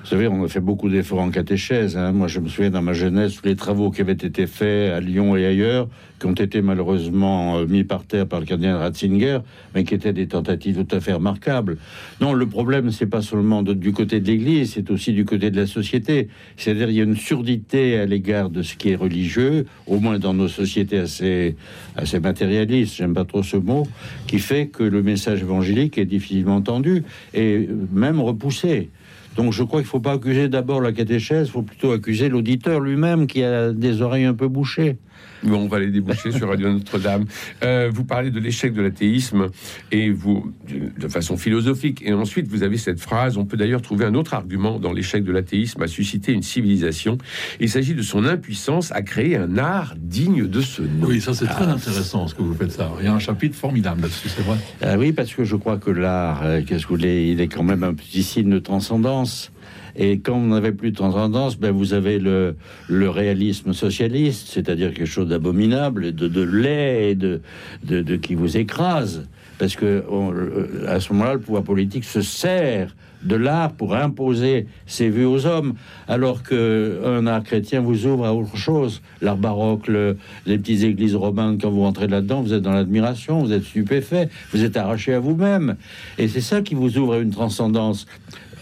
vous 0.07 0.11
savez, 0.11 0.29
on 0.29 0.41
a 0.41 0.47
fait 0.47 0.61
beaucoup 0.61 0.87
d'efforts 0.87 1.19
en 1.19 1.31
catéchèse. 1.31 1.97
Hein. 1.97 2.13
Moi, 2.13 2.29
je 2.29 2.39
me 2.39 2.47
souviens 2.47 2.69
dans 2.69 2.81
ma 2.81 2.93
jeunesse, 2.93 3.35
tous 3.35 3.45
les 3.45 3.57
travaux 3.57 3.91
qui 3.91 3.99
avaient 3.99 4.13
été 4.13 4.47
faits 4.47 4.93
à 4.93 5.01
Lyon 5.01 5.35
et 5.35 5.45
ailleurs, 5.45 5.89
qui 6.19 6.25
ont 6.25 6.33
été 6.33 6.61
malheureusement 6.61 7.57
euh, 7.57 7.65
mis 7.65 7.83
par 7.83 8.03
terre 8.03 8.27
par 8.27 8.39
le 8.39 8.45
cardinal 8.45 8.77
Ratzinger, 8.77 9.39
mais 9.75 9.83
qui 9.83 9.93
étaient 9.93 10.13
des 10.13 10.27
tentatives 10.27 10.83
tout 10.83 10.95
à 10.95 10.99
fait 10.99 11.13
remarquables. 11.13 11.77
Non, 12.21 12.33
le 12.33 12.45
problème, 12.47 12.91
c'est 12.91 13.05
pas 13.05 13.21
seulement 13.21 13.63
du 13.63 13.91
côté 13.91 14.19
de 14.19 14.27
l'Église, 14.27 14.73
c'est 14.73 14.89
aussi 14.91 15.13
du 15.13 15.25
côté 15.25 15.51
de 15.51 15.57
la 15.57 15.67
société. 15.67 16.29
C'est-à-dire, 16.55 16.89
il 16.89 16.95
y 16.95 17.01
a 17.01 17.03
une 17.03 17.15
surdité 17.15 17.99
à 17.99 18.05
l'égard 18.05 18.49
de 18.49 18.61
ce 18.61 18.75
qui 18.75 18.89
est 18.89 18.95
religieux, 18.95 19.65
au 19.85 19.99
moins 19.99 20.19
dans 20.19 20.33
nos 20.33 20.47
sociétés 20.47 20.97
assez, 20.99 21.55
assez 21.95 22.19
matérialistes, 22.19 22.95
j'aime 22.95 23.13
pas 23.13 23.25
trop 23.25 23.43
ce 23.43 23.57
mot, 23.57 23.87
qui 24.27 24.39
fait 24.39 24.67
que 24.67 24.83
le 24.83 25.03
message 25.03 25.41
évangélique 25.41 25.97
est 25.97 26.05
difficilement 26.05 26.55
entendu 26.55 27.03
et 27.33 27.67
même 27.91 28.19
repoussé. 28.19 28.89
Donc 29.37 29.53
je 29.53 29.61
crois 29.61 29.81
qu'il 29.81 29.85
ne 29.85 29.91
faut 29.91 29.99
pas 29.99 30.13
accuser 30.13 30.49
d'abord 30.49 30.81
la 30.81 30.91
catéchèse, 30.91 31.47
il 31.47 31.51
faut 31.51 31.61
plutôt 31.61 31.91
accuser 31.91 32.27
l'auditeur 32.27 32.79
lui-même 32.79 33.27
qui 33.27 33.43
a 33.43 33.71
des 33.71 34.01
oreilles 34.01 34.25
un 34.25 34.33
peu 34.33 34.47
bouchées. 34.47 34.97
on 35.45 35.67
va 35.67 35.79
les 35.79 35.91
sur 36.15 36.49
Radio 36.49 36.71
Notre-Dame. 36.71 37.25
Euh, 37.63 37.89
vous 37.93 38.03
parlez 38.03 38.31
de 38.31 38.39
l'échec 38.39 38.73
de 38.73 38.81
l'athéisme 38.81 39.47
et 39.91 40.09
vous, 40.09 40.53
de 40.69 41.07
façon 41.07 41.37
philosophique. 41.37 42.01
Et 42.05 42.13
ensuite, 42.13 42.47
vous 42.47 42.63
avez 42.63 42.77
cette 42.77 42.99
phrase. 42.99 43.37
On 43.37 43.45
peut 43.45 43.57
d'ailleurs 43.57 43.81
trouver 43.81 44.05
un 44.05 44.15
autre 44.15 44.33
argument 44.33 44.79
dans 44.79 44.93
l'échec 44.93 45.23
de 45.23 45.31
l'athéisme 45.31 45.81
à 45.81 45.87
susciter 45.87 46.33
une 46.33 46.43
civilisation. 46.43 47.17
Il 47.59 47.69
s'agit 47.69 47.93
de 47.93 48.01
son 48.01 48.25
impuissance 48.25 48.91
à 48.91 49.01
créer 49.01 49.37
un 49.37 49.57
art 49.57 49.95
digne 49.97 50.47
de 50.47 50.61
ce 50.61 50.81
nom. 50.81 51.07
Oui, 51.07 51.21
ça 51.21 51.33
c'est 51.33 51.47
très 51.47 51.65
intéressant 51.65 52.27
ce 52.27 52.35
que 52.35 52.41
vous 52.41 52.53
faites 52.53 52.71
ça. 52.71 52.91
Il 52.99 53.05
y 53.05 53.07
a 53.07 53.13
un 53.13 53.19
chapitre 53.19 53.55
formidable 53.55 54.01
là-dessus, 54.01 54.29
c'est 54.29 54.43
vrai. 54.43 54.57
Ah 54.81 54.97
oui, 54.97 55.11
parce 55.11 55.33
que 55.33 55.43
je 55.43 55.55
crois 55.55 55.77
que 55.77 55.91
l'art, 55.91 56.41
euh, 56.43 56.61
qu'est-ce 56.65 56.83
que 56.83 56.89
vous 56.89 56.95
voulez, 56.95 57.31
il 57.31 57.41
est 57.41 57.47
quand 57.47 57.63
même 57.63 57.83
un 57.83 57.93
petit 57.93 58.23
signe 58.23 58.49
de 58.49 58.59
transcendance. 58.59 59.51
Et 59.97 60.19
quand 60.19 60.39
vous 60.39 60.47
n'avez 60.47 60.71
plus 60.71 60.91
de 60.91 60.95
transcendance, 60.95 61.57
ben 61.57 61.71
vous 61.71 61.93
avez 61.93 62.19
le, 62.19 62.55
réalisme 62.89 63.73
socialiste, 63.73 64.47
c'est-à-dire 64.49 64.93
quelque 64.93 65.07
chose 65.07 65.27
d'abominable, 65.27 66.13
de, 66.13 66.27
de 66.27 66.41
laid, 66.41 67.15
de, 67.15 67.41
de, 67.83 68.15
qui 68.15 68.35
vous 68.35 68.57
écrase. 68.57 69.27
Parce 69.57 69.75
que 69.75 70.03
euh, 70.11 70.85
à 70.87 70.99
ce 70.99 71.11
moment-là, 71.13 71.33
le 71.33 71.39
pouvoir 71.39 71.63
politique 71.63 72.03
se 72.03 72.21
sert 72.21 72.95
de 73.23 73.35
l'art 73.35 73.71
pour 73.71 73.95
imposer 73.95 74.67
ses 74.85 75.09
vues 75.09 75.25
aux 75.25 75.47
hommes, 75.47 75.73
alors 76.07 76.43
qu'un 76.43 77.25
art 77.25 77.43
chrétien 77.43 77.81
vous 77.81 78.05
ouvre 78.05 78.25
à 78.25 78.35
autre 78.35 78.55
chose. 78.55 79.01
L'art 79.21 79.37
baroque, 79.37 79.87
les 79.87 80.57
petites 80.59 80.83
églises 80.83 81.15
romanes, 81.15 81.57
quand 81.59 81.71
vous 81.71 81.83
entrez 81.83 82.07
là-dedans, 82.07 82.41
vous 82.41 82.53
êtes 82.53 82.61
dans 82.61 82.73
l'admiration, 82.73 83.39
vous 83.39 83.51
êtes 83.51 83.63
stupéfait, 83.63 84.29
vous 84.53 84.63
êtes 84.63 84.77
arraché 84.77 85.15
à 85.15 85.19
vous-même. 85.19 85.75
Et 86.19 86.27
c'est 86.27 86.41
ça 86.41 86.61
qui 86.61 86.75
vous 86.75 86.99
ouvre 86.99 87.15
à 87.15 87.17
une 87.17 87.31
transcendance 87.31 88.05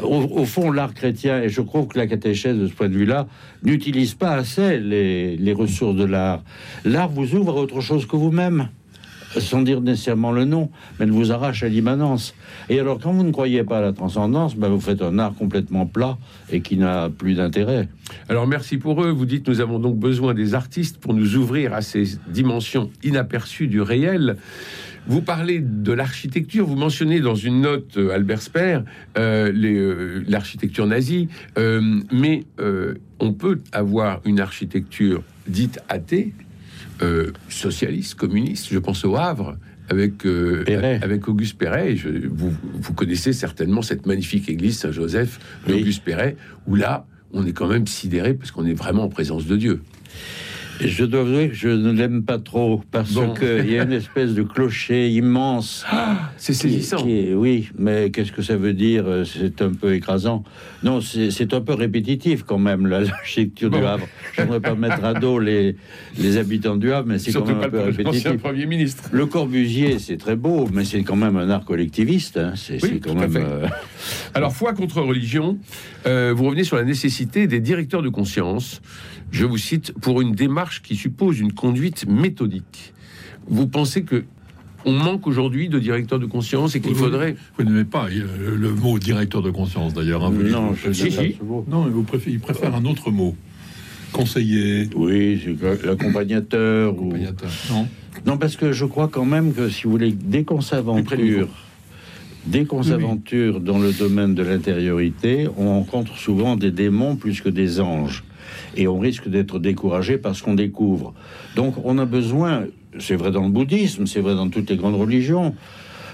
au, 0.02 0.46
fond, 0.46 0.72
l'art 0.72 0.94
chrétien, 0.94 1.42
et 1.42 1.50
je 1.50 1.62
crois 1.62 1.86
que 1.86 1.98
la 1.98 2.08
catéchèse, 2.08 2.58
de 2.58 2.68
ce 2.68 2.74
point 2.74 2.90
de 2.90 2.96
vue-là, 2.96 3.28
n'utilise 3.64 4.14
pas 4.14 4.32
assez 4.32 4.80
les, 4.80 5.54
ressources 5.54 5.96
de 5.96 6.04
l'art. 6.04 6.44
L'art 6.84 7.10
vous 7.10 7.36
ouvre 7.36 7.58
à 7.58 7.62
autre 7.62 7.82
chose 7.82 8.06
que 8.06 8.16
vous-même, 8.16 8.70
sans 9.38 9.62
dire 9.62 9.82
nécessairement 9.82 10.32
le 10.32 10.46
nom, 10.46 10.70
mais 11.00 11.06
vous 11.06 11.32
arrache 11.32 11.64
à 11.64 11.70
l'immanence. 11.70 12.36
Et 12.70 12.80
alors, 12.80 13.00
quand 13.00 13.12
vous 13.12 13.24
ne 13.24 13.32
croyez 13.32 13.64
pas 13.64 13.78
à 13.78 13.82
la 13.82 13.94
transcendance, 13.94 14.56
ben, 14.56 14.70
vous 14.70 14.80
faites 14.80 15.02
un 15.02 15.18
art 15.20 15.34
complètement 15.34 15.86
plat 15.86 16.18
et 16.52 16.62
qui 16.62 16.78
n'a 16.78 17.10
plus 17.10 17.36
d'intérêt. 17.36 17.88
Alors, 18.30 18.48
merci 18.48 18.78
pour 18.78 19.04
eux. 19.04 19.10
Vous 19.10 19.26
dites, 19.26 19.48
nous 19.48 19.62
avons 19.62 19.80
donc 19.80 19.98
besoin 19.98 20.34
des 20.34 20.56
artistes 20.56 20.98
pour 20.98 21.14
nous 21.14 21.36
ouvrir 21.36 21.74
à 21.74 21.82
ces 21.82 22.18
dimensions 22.28 22.90
inaperçues 23.04 23.68
du 23.68 23.82
réel. 23.82 24.38
Vous 25.08 25.22
parlez 25.22 25.60
de 25.60 25.92
l'architecture, 25.92 26.66
vous 26.66 26.76
mentionnez 26.76 27.20
dans 27.20 27.36
une 27.36 27.62
note, 27.62 27.98
euh, 27.98 28.10
Albert 28.10 28.42
Speer, 28.42 28.80
euh, 29.18 29.52
euh, 29.54 30.24
l'architecture 30.28 30.88
nazie, 30.88 31.30
mais 31.58 32.44
on 33.20 33.34
peut 33.34 33.60
avoir 33.72 34.22
une 34.26 34.40
architecture 34.40 35.24
dite 35.48 35.80
athée, 35.90 36.34
socialiste, 37.50 38.16
communiste, 38.16 38.68
je 38.72 38.80
pense 38.80 39.06
au 39.06 39.16
Havre, 39.16 39.58
avec, 39.90 40.26
avec 40.26 41.28
Auguste 41.28 41.58
Perret. 41.58 41.96
vous, 42.32 42.54
vous, 42.74 42.94
connaissez 42.94 43.34
certainement 43.34 43.82
cette 43.82 44.06
magnifique 44.06 44.50
église 44.50 44.80
Saint-Joseph 44.80 45.40
d'Auguste 45.68 46.04
Perret, 46.04 46.36
où 46.68 46.76
là, 46.76 47.06
on 47.32 47.46
est 47.46 47.54
quand 47.54 47.68
même 47.68 47.86
sidéré 47.86 48.34
parce 48.34 48.52
qu'on 48.52 48.66
est 48.66 48.74
vraiment 48.74 49.04
en 49.04 49.10
présence 49.10 49.46
de 49.46 49.56
Dieu. 49.56 49.82
Je 50.80 51.06
dois 51.06 51.22
avouer 51.22 51.50
que 51.50 51.56
je 51.56 51.70
ne 51.70 51.92
l'aime 51.92 52.24
pas 52.24 52.40
trop 52.40 52.82
parce 52.92 53.12
qu'il 53.40 53.72
y 53.72 53.80
a 53.80 53.84
une 53.84 53.92
espèce 53.92 54.34
de 54.34 54.44
clocher 54.44 55.10
immense. 55.10 55.86
Ah, 55.98 56.32
c'est 56.36 56.54
saisissant. 56.54 57.04
oui, 57.06 57.70
mais 57.78 58.12
qu'est-ce 58.12 58.32
que 58.32 58.42
ça 58.42 58.58
veut 58.58 58.74
dire? 58.74 59.06
C'est 59.26 59.62
un 59.62 59.72
peu 59.72 59.94
écrasant. 59.96 60.44
Non, 60.84 61.00
c'est 61.02 61.54
un 61.54 61.62
peu 61.62 61.74
répétitif 61.74 62.44
quand 62.44 62.58
même, 62.58 62.86
l'architecture 62.86 63.70
du 63.70 63.78
Havre. 63.78 64.06
Je 64.34 64.42
ne 64.42 64.46
voudrais 64.46 64.60
pas 64.60 64.76
mettre 64.76 65.04
à 65.04 65.14
dos 65.14 65.40
les, 65.40 65.78
les 66.18 66.38
habitants 66.38 66.76
du 66.76 66.92
Havre, 66.92 67.08
mais 67.08 67.18
c'est 67.18 67.32
quand 67.32 67.46
même 67.46 67.62
un 67.62 67.70
peu 67.70 67.80
répétitif. 67.80 68.38
Premier 68.38 68.66
ministre. 68.66 69.04
Le 69.12 69.26
Corbusier, 69.26 70.00
c'est 70.00 70.18
très 70.18 70.36
beau, 70.36 70.68
mais 70.72 70.84
c'est 70.84 71.02
quand 71.04 71.16
même 71.16 71.38
un 71.38 71.50
art 71.50 71.64
collectiviste. 71.64 72.38
Hein. 72.38 72.54
C'est 72.56 72.80
quand 73.00 73.16
même. 73.16 73.38
Euh, 73.38 73.68
Alors, 74.34 74.54
foi 74.54 74.74
contre 74.74 75.02
religion, 75.02 75.58
euh, 76.06 76.34
vous 76.36 76.44
revenez 76.46 76.66
sur 76.66 76.76
la 76.76 76.84
nécessité 76.84 77.48
des 77.48 77.62
directeurs 77.62 78.02
de 78.02 78.10
conscience 78.10 78.82
je 79.32 79.46
vous 79.46 79.58
cite, 79.58 79.92
pour 80.00 80.22
une 80.22 80.32
démarche 80.32 80.65
qui 80.82 80.96
suppose 80.96 81.40
une 81.40 81.54
conduite 81.54 82.06
méthodique. 82.08 82.94
Vous 83.48 83.68
pensez 83.68 84.04
que 84.04 84.26
on 84.86 84.92
manque 84.92 85.26
aujourd'hui 85.26 85.68
de 85.68 85.80
directeur 85.80 86.20
de 86.20 86.28
conscience 86.28 86.76
et 86.76 86.80
qu'il 86.80 86.96
faudrait. 86.96 87.36
Vous 87.58 87.64
n'aimez 87.64 87.86
pas 87.86 88.08
le 88.08 88.70
mot 88.72 89.00
directeur 89.00 89.42
de 89.42 89.50
conscience 89.50 89.94
d'ailleurs. 89.94 90.24
Hein, 90.24 90.32
non, 90.32 90.76
je 90.76 90.92
si, 90.92 91.12
si. 91.12 91.38
Non, 91.68 91.88
vous 91.90 92.04
préférez, 92.04 92.34
il 92.34 92.40
préfère 92.40 92.76
un 92.76 92.86
autre 92.86 93.10
mot. 93.10 93.36
Conseiller. 94.12 94.88
Oui, 94.96 95.42
l'accompagnateur. 95.84 96.98
Ou... 97.02 97.14
Non. 97.72 97.88
Non, 98.26 98.38
parce 98.38 98.56
que 98.56 98.72
je 98.72 98.86
crois 98.86 99.08
quand 99.08 99.26
même 99.26 99.54
que 99.54 99.70
si 99.70 99.84
vous 99.84 99.92
voulez, 99.92 100.12
dès 100.12 100.44
qu'on 100.44 100.62
s'aventure, 100.62 101.50
dès 102.46 102.66
qu'on 102.66 102.84
s'aventure 102.84 103.60
dans 103.60 103.80
le 103.80 103.92
domaine 103.92 104.36
de 104.36 104.44
l'intériorité, 104.44 105.48
on 105.58 105.80
rencontre 105.80 106.16
souvent 106.16 106.56
des 106.56 106.72
démons 106.72 107.16
plus 107.16 107.42
que 107.42 107.50
des 107.50 107.82
anges 107.82 108.24
et 108.76 108.88
on 108.88 109.00
risque 109.00 109.28
d'être 109.28 109.60
découragé 109.60 110.18
parce 110.18 110.42
qu'on 110.42 110.54
découvre. 110.54 111.14
Donc 111.56 111.76
on 111.84 111.98
a 111.98 112.06
besoin, 112.06 112.66
c'est 113.00 113.16
vrai 113.16 113.32
dans 113.32 113.44
le 113.44 113.50
bouddhisme, 113.50 114.06
c'est 114.06 114.22
vrai 114.22 114.36
dans 114.36 114.50
toutes 114.50 114.70
les 114.70 114.78
grandes 114.78 114.96
religions, 114.96 115.56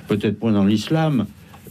peut-être 0.08 0.42
moins 0.42 0.52
dans 0.52 0.66
l'islam, 0.66 1.26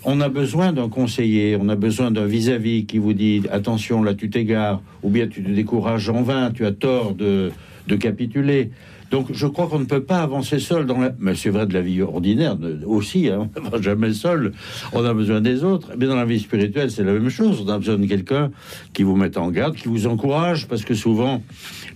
on 0.05 0.21
a 0.21 0.29
besoin 0.29 0.73
d'un 0.73 0.88
conseiller, 0.88 1.57
on 1.61 1.69
a 1.69 1.76
besoin 1.76 2.11
d'un 2.11 2.26
vis-à-vis 2.26 2.87
qui 2.87 2.99
vous 2.99 3.12
dit 3.12 3.43
attention 3.50 4.02
là 4.02 4.14
tu 4.14 4.31
t'égares, 4.31 4.81
ou 5.02 5.11
bien 5.11 5.26
tu 5.26 5.43
te 5.43 5.50
décourages 5.50 6.09
en 6.09 6.23
vain, 6.23 6.50
tu 6.50 6.64
as 6.64 6.73
tort 6.73 7.14
de, 7.14 7.50
de 7.87 7.97
capituler. 7.97 8.71
Donc 9.11 9.33
je 9.33 9.47
crois 9.47 9.67
qu'on 9.67 9.81
ne 9.81 9.87
peut 9.87 10.05
pas 10.05 10.23
avancer 10.23 10.61
seul 10.61 10.87
dans 10.87 10.99
la... 10.99 11.12
Mais 11.19 11.35
c'est 11.35 11.50
vrai 11.50 11.67
de 11.67 11.75
la 11.75 11.81
vie 11.81 12.00
ordinaire 12.00 12.57
aussi, 12.87 13.29
hein. 13.29 13.50
on 13.64 13.69
va 13.69 13.81
jamais 13.81 14.12
seul, 14.12 14.52
on 14.93 15.05
a 15.05 15.12
besoin 15.12 15.40
des 15.40 15.64
autres. 15.64 15.90
Mais 15.99 16.07
dans 16.07 16.17
la 16.17 16.25
vie 16.25 16.38
spirituelle, 16.38 16.90
c'est 16.90 17.02
la 17.02 17.12
même 17.12 17.29
chose. 17.29 17.64
On 17.67 17.69
a 17.69 17.79
besoin 17.79 17.99
de 17.99 18.07
quelqu'un 18.07 18.50
qui 18.93 19.02
vous 19.02 19.17
mette 19.17 19.37
en 19.37 19.50
garde, 19.50 19.75
qui 19.75 19.88
vous 19.88 20.07
encourage, 20.07 20.69
parce 20.69 20.85
que 20.85 20.95
souvent, 20.95 21.43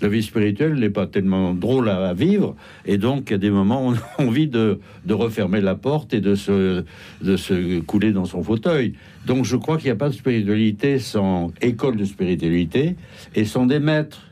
la 0.01 0.09
vie 0.09 0.23
spirituelle 0.23 0.75
n'est 0.75 0.91
pas 0.91 1.07
tellement 1.07 1.55
drôle 1.55 1.89
à, 1.89 2.13
vivre, 2.15 2.57
et 2.85 2.99
donc 2.99 3.31
à 3.31 3.39
des 3.39 3.51
moments, 3.51 3.87
on 3.87 3.95
a 3.95 3.99
envie 4.19 4.49
de, 4.49 4.81
de 5.05 5.15
refermer 5.15 5.61
la 5.61 5.77
porte 5.77 6.15
et 6.15 6.21
de 6.21 6.35
se, 6.35 6.85
de 7.23 7.37
se 7.37 7.81
couler 7.81 8.13
dans 8.13 8.25
son 8.25 8.43
fauteuil. 8.43 8.95
Donc 9.27 9.45
je 9.45 9.57
crois 9.57 9.77
qu'il 9.77 9.87
n'y 9.87 9.93
a 9.93 9.97
pas 9.97 10.09
de 10.09 10.15
spiritualité 10.15 10.99
sans 10.99 11.53
école 11.61 11.97
de 11.97 12.05
spiritualité, 12.05 12.97
et 13.35 13.45
sans 13.45 13.67
des 13.67 13.79
maîtres 13.79 14.23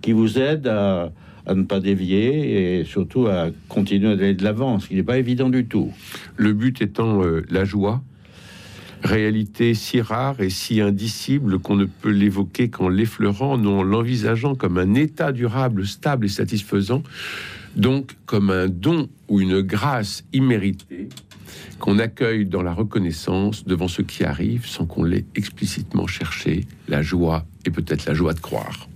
qui 0.00 0.12
vous 0.12 0.38
aident 0.38 0.68
à 0.68 1.12
à 1.50 1.54
ne 1.54 1.64
pas 1.64 1.80
dévier 1.80 2.78
et 2.80 2.84
surtout 2.84 3.26
à 3.26 3.48
continuer 3.68 4.08
à 4.08 4.12
aller 4.12 4.34
de 4.34 4.44
l'avant, 4.44 4.78
ce 4.78 4.86
qui 4.86 4.94
n'est 4.94 5.02
pas 5.02 5.18
évident 5.18 5.48
du 5.48 5.66
tout. 5.66 5.92
Le 6.36 6.52
but 6.52 6.80
étant 6.80 7.24
euh, 7.24 7.42
la 7.50 7.64
joie, 7.64 8.02
réalité 9.02 9.74
si 9.74 10.00
rare 10.00 10.40
et 10.40 10.50
si 10.50 10.80
indicible 10.80 11.58
qu'on 11.58 11.74
ne 11.74 11.86
peut 11.86 12.10
l'évoquer 12.10 12.68
qu'en 12.68 12.88
l'effleurant, 12.88 13.58
non 13.58 13.80
en 13.80 13.82
l'envisageant 13.82 14.54
comme 14.54 14.78
un 14.78 14.94
état 14.94 15.32
durable, 15.32 15.86
stable 15.86 16.26
et 16.26 16.28
satisfaisant, 16.28 17.02
donc 17.74 18.12
comme 18.26 18.50
un 18.50 18.68
don 18.68 19.08
ou 19.28 19.40
une 19.40 19.60
grâce 19.60 20.24
imméritée 20.32 21.08
qu'on 21.80 21.98
accueille 21.98 22.46
dans 22.46 22.62
la 22.62 22.72
reconnaissance 22.72 23.64
devant 23.64 23.88
ce 23.88 24.02
qui 24.02 24.22
arrive 24.22 24.66
sans 24.66 24.86
qu'on 24.86 25.02
l'ait 25.02 25.24
explicitement 25.34 26.06
cherché, 26.06 26.64
la 26.86 27.02
joie 27.02 27.44
et 27.64 27.70
peut-être 27.70 28.06
la 28.06 28.14
joie 28.14 28.34
de 28.34 28.40
croire. 28.40 28.89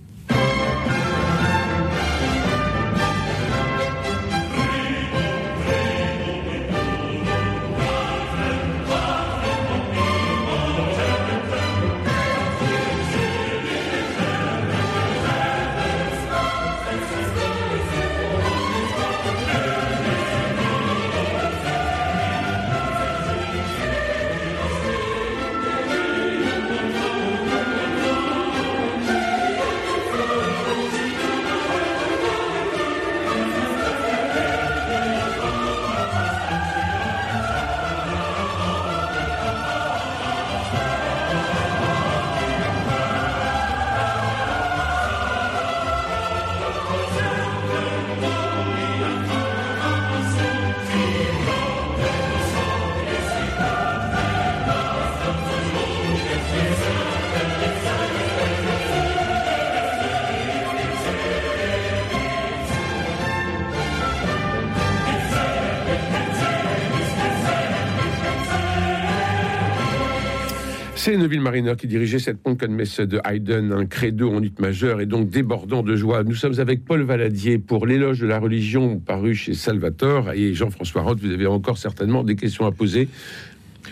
C'est 71.05 71.17
Neville 71.17 71.41
Mariner 71.41 71.75
qui 71.77 71.85
dirigeait 71.85 72.17
cette 72.17 72.39
Messe 72.67 72.99
de 72.99 73.21
Haydn, 73.23 73.71
un 73.73 73.85
credo 73.85 74.33
en 74.33 74.41
ut 74.41 74.55
majeur 74.57 75.01
et 75.01 75.05
donc 75.05 75.29
débordant 75.29 75.83
de 75.83 75.95
joie. 75.95 76.23
Nous 76.23 76.33
sommes 76.33 76.59
avec 76.59 76.83
Paul 76.83 77.03
Valadier 77.03 77.59
pour 77.59 77.85
l'éloge 77.85 78.21
de 78.21 78.25
la 78.25 78.39
religion 78.39 78.97
paru 78.97 79.35
chez 79.35 79.53
Salvatore 79.53 80.31
et 80.31 80.55
Jean-François 80.55 81.03
Roth. 81.03 81.19
Vous 81.21 81.29
avez 81.29 81.45
encore 81.45 81.77
certainement 81.77 82.23
des 82.23 82.35
questions 82.35 82.65
à 82.65 82.71
poser. 82.71 83.07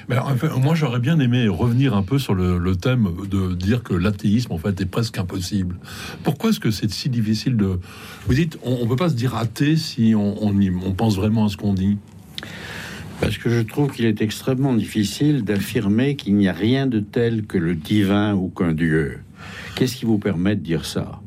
Mais 0.10 0.16
moi, 0.58 0.74
j'aurais 0.74 1.00
bien 1.00 1.20
aimé 1.20 1.48
revenir 1.48 1.96
un 1.96 2.02
peu 2.02 2.18
sur 2.18 2.34
le, 2.34 2.76
thème 2.78 3.10
de 3.30 3.54
dire 3.54 3.84
que 3.84 3.94
l'athéisme, 3.94 4.52
en 4.52 4.58
fait, 4.58 4.82
est 4.82 4.88
presque 4.88 5.20
impossible. 5.20 5.76
Pourquoi 6.24 6.50
est-ce 6.50 6.60
que 6.60 6.72
c'est 6.72 6.90
si 6.90 7.10
difficile 7.10 7.58
de... 7.58 7.80
Vous 8.26 8.34
dites, 8.34 8.58
on 8.64 8.86
ne 8.86 8.90
peut 8.90 8.96
pas 8.96 9.10
se 9.10 9.16
dire 9.16 9.36
athée 9.36 9.76
si 9.76 10.16
on 10.16 10.94
pense 10.98 11.16
vraiment 11.16 11.46
à 11.46 11.50
ce 11.50 11.58
qu'on 11.58 11.76
dit? 11.76 12.00
Parce 13.34 13.46
que 13.46 13.50
je 13.50 13.62
trouve 13.62 13.92
qu'il 13.92 14.06
est 14.06 14.22
extrêmement 14.22 14.76
difficile 14.76 15.44
d'affirmer 15.44 16.16
qu'il 16.16 16.36
n'y 16.36 16.48
a 16.48 16.54
rien 16.54 16.86
de 16.86 17.00
tel 17.00 17.48
que 17.48 17.58
le 17.58 17.74
divin 17.74 18.36
ou 18.36 18.50
qu'un 18.50 18.74
Dieu. 18.74 19.22
Qu'est-ce 19.76 19.96
qui 19.96 20.06
vous 20.06 20.20
permet 20.20 20.56
de 20.56 20.62
dire 20.62 20.86
ça? 20.86 21.23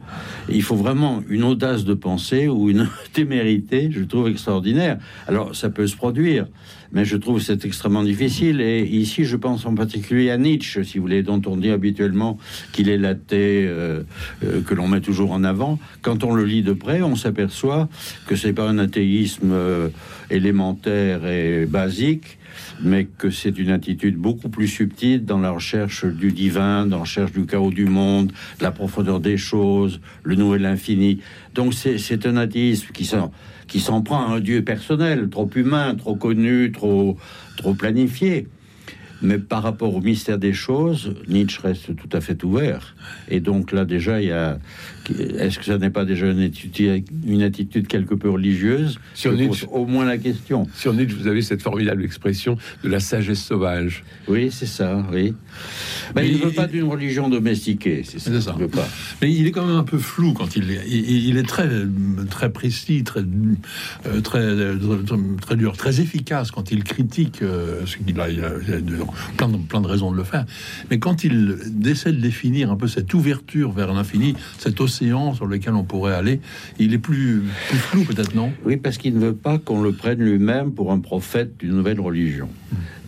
Il 0.49 0.63
faut 0.63 0.77
vraiment 0.77 1.23
une 1.29 1.45
audace 1.45 1.85
de 1.85 1.95
pensée 1.95 2.49
ou 2.49 2.71
une 2.71 2.89
témérité, 3.13 3.91
je 3.91 4.03
trouve 4.05 4.29
extraordinaire. 4.29 4.99
Alors, 5.27 5.55
ça 5.55 5.71
peut 5.71 5.87
se 5.87 5.97
produire, 5.97 6.47
mais 6.93 7.05
je 7.05 7.17
trouve 7.17 7.41
c'est 7.41 7.65
extrêmement 7.65 8.05
difficile. 8.05 8.61
Et 8.61 8.85
ici, 8.85 9.25
je 9.25 9.37
pense 9.37 9.67
en 9.67 9.75
particulier 9.75 10.31
à 10.31 10.39
Nietzsche, 10.39 10.85
si 10.85 10.99
vous 10.99 11.03
voulez, 11.03 11.23
dont 11.23 11.43
on 11.47 11.57
dit 11.57 11.71
habituellement 11.71 12.39
qu'il 12.73 12.89
est 12.89 12.99
l'athée 12.99 13.67
euh, 13.67 14.03
euh, 14.45 14.63
que 14.63 14.75
l'on 14.75 14.89
met 14.89 15.01
toujours 15.01 15.33
en 15.33 15.45
avant. 15.45 15.79
Quand 16.03 16.25
on 16.25 16.35
le 16.35 16.45
lit 16.45 16.63
de 16.63 16.73
près, 16.73 17.03
on 17.03 17.17
s'aperçoit 17.17 17.89
que 18.27 18.37
c'est 18.37 18.53
pas 18.53 18.69
un 18.69 18.79
athéisme 18.79 19.53
euh, 19.53 19.89
élémentaire 20.31 21.27
et 21.27 21.67
basique, 21.67 22.39
mais 22.83 23.05
que 23.05 23.31
c'est 23.31 23.59
une 23.59 23.71
attitude 23.71 24.17
beaucoup 24.17 24.49
plus 24.49 24.69
subtile 24.69 25.25
dans 25.25 25.39
la 25.39 25.51
recherche 25.51 26.05
du 26.05 26.33
divin, 26.33 26.87
dans 26.87 26.97
la 26.97 27.03
recherche 27.03 27.33
du 27.33 27.47
chaos 27.47 27.71
du 27.71 27.87
monde, 27.87 28.33
la 28.61 28.71
profondeur 28.71 29.21
des 29.21 29.37
choses, 29.37 30.01
le 30.23 30.35
nouvel 30.35 30.67
infini. 30.67 31.21
Donc 31.55 31.75
c'est 31.75 32.27
un 32.27 32.37
athéisme 32.37 32.89
qui 32.93 33.05
s'en 33.05 33.31
qui 33.67 33.81
s'en 33.81 34.01
prend 34.01 34.29
à 34.29 34.37
un 34.37 34.41
Dieu 34.41 34.63
personnel, 34.63 35.29
trop 35.29 35.51
humain, 35.55 35.97
trop 35.97 36.15
connu, 36.15 36.71
trop, 36.73 37.17
trop 37.57 37.75
planifié. 37.75 38.47
Mais 39.23 39.39
par 39.39 39.63
rapport 39.63 39.95
au 39.95 40.01
mystère 40.01 40.39
des 40.39 40.53
choses, 40.53 41.15
Nietzsche 41.29 41.61
reste 41.63 41.97
tout 41.97 42.09
à 42.13 42.21
fait 42.21 42.43
ouvert. 42.45 42.95
Et 43.29 43.41
donc 43.41 43.73
là, 43.73 43.85
déjà, 43.85 44.21
il 44.21 44.29
y 44.29 44.33
a. 44.33 44.59
Est-ce 45.39 45.59
que 45.59 45.65
ça 45.65 45.79
n'est 45.79 45.91
pas 45.91 46.05
déjà 46.05 46.27
une 46.27 46.41
attitude, 46.41 47.05
une 47.27 47.43
attitude 47.43 47.87
quelque 47.87 48.15
peu 48.15 48.29
religieuse? 48.29 48.99
Sur 49.15 49.33
Nietzsche, 49.33 49.67
au 49.71 49.87
moins 49.87 50.05
la 50.05 50.19
question. 50.19 50.67
Sur 50.75 50.93
Nietzsche, 50.93 51.17
vous 51.17 51.29
avez 51.29 51.43
cette 51.43 51.63
formidable 51.63 52.05
expression 52.05 52.59
de 52.83 52.89
la 52.89 53.01
sagesse 53.01 53.43
sauvage. 53.43 54.05
Oui, 54.29 54.51
c'est 54.51 54.67
ça, 54.67 55.07
oui. 55.13 55.35
Mais, 56.15 56.29
il 56.29 56.39
ne 56.39 56.45
veut 56.45 56.53
pas 56.53 56.67
d'une 56.67 56.85
religion 56.85 57.29
domestiquée, 57.29 58.03
c'est 58.05 58.19
ça. 58.19 58.41
ça. 58.41 58.53
Veut 58.53 58.69
pas. 58.69 58.89
Mais 59.23 59.33
il 59.33 59.47
est 59.47 59.51
quand 59.53 59.67
même 59.67 59.77
un 59.77 59.85
peu 59.85 59.99
flou 59.99 60.33
quand 60.33 60.57
il 60.57 60.71
est. 60.71 60.87
Il, 60.89 61.37
est 61.37 61.49
très, 61.49 61.69
très 62.29 62.51
précis, 62.51 63.05
très, 63.05 63.21
euh, 63.21 64.21
très, 64.21 64.55
très, 65.41 65.57
dur, 65.57 65.77
très 65.77 66.01
efficace 66.01 66.51
quand 66.51 66.71
il 66.71 66.85
critique 66.85 67.43
euh, 67.43 67.87
ce 67.87 67.97
qu'il 67.97 68.21
a. 68.21 68.27
Plein 69.37 69.49
de, 69.49 69.57
plein 69.57 69.81
de 69.81 69.87
raisons 69.87 70.11
de 70.11 70.17
le 70.17 70.25
faire. 70.25 70.47
Mais 70.91 70.99
quand 70.99 71.25
il 71.25 71.59
essaie 71.85 72.13
de 72.13 72.21
définir 72.21 72.71
un 72.71 72.77
peu 72.77 72.89
cette 72.89 73.13
ouverture 73.15 73.73
vers 73.73 73.93
l'infini, 73.93 74.35
cet 74.59 74.81
océan 74.81 75.35
sur 75.35 75.47
lequel 75.47 75.75
on 75.75 75.85
pourrait 75.85 76.15
aller, 76.15 76.41
il 76.79 76.95
est 76.95 76.99
plus, 76.99 77.43
flou 77.57 78.05
peut-être, 78.05 78.35
non? 78.35 78.53
Oui, 78.65 78.77
parce 78.77 78.99
qu'il 78.99 79.15
ne 79.15 79.21
veut 79.21 79.35
pas 79.35 79.59
qu'on 79.59 79.83
le 79.83 79.93
prenne 79.93 80.21
lui-même 80.21 80.73
pour 80.73 80.93
un 80.93 81.01
prophète 81.01 81.59
d'une 81.59 81.75
nouvelle 81.75 82.01
religion. 82.01 82.49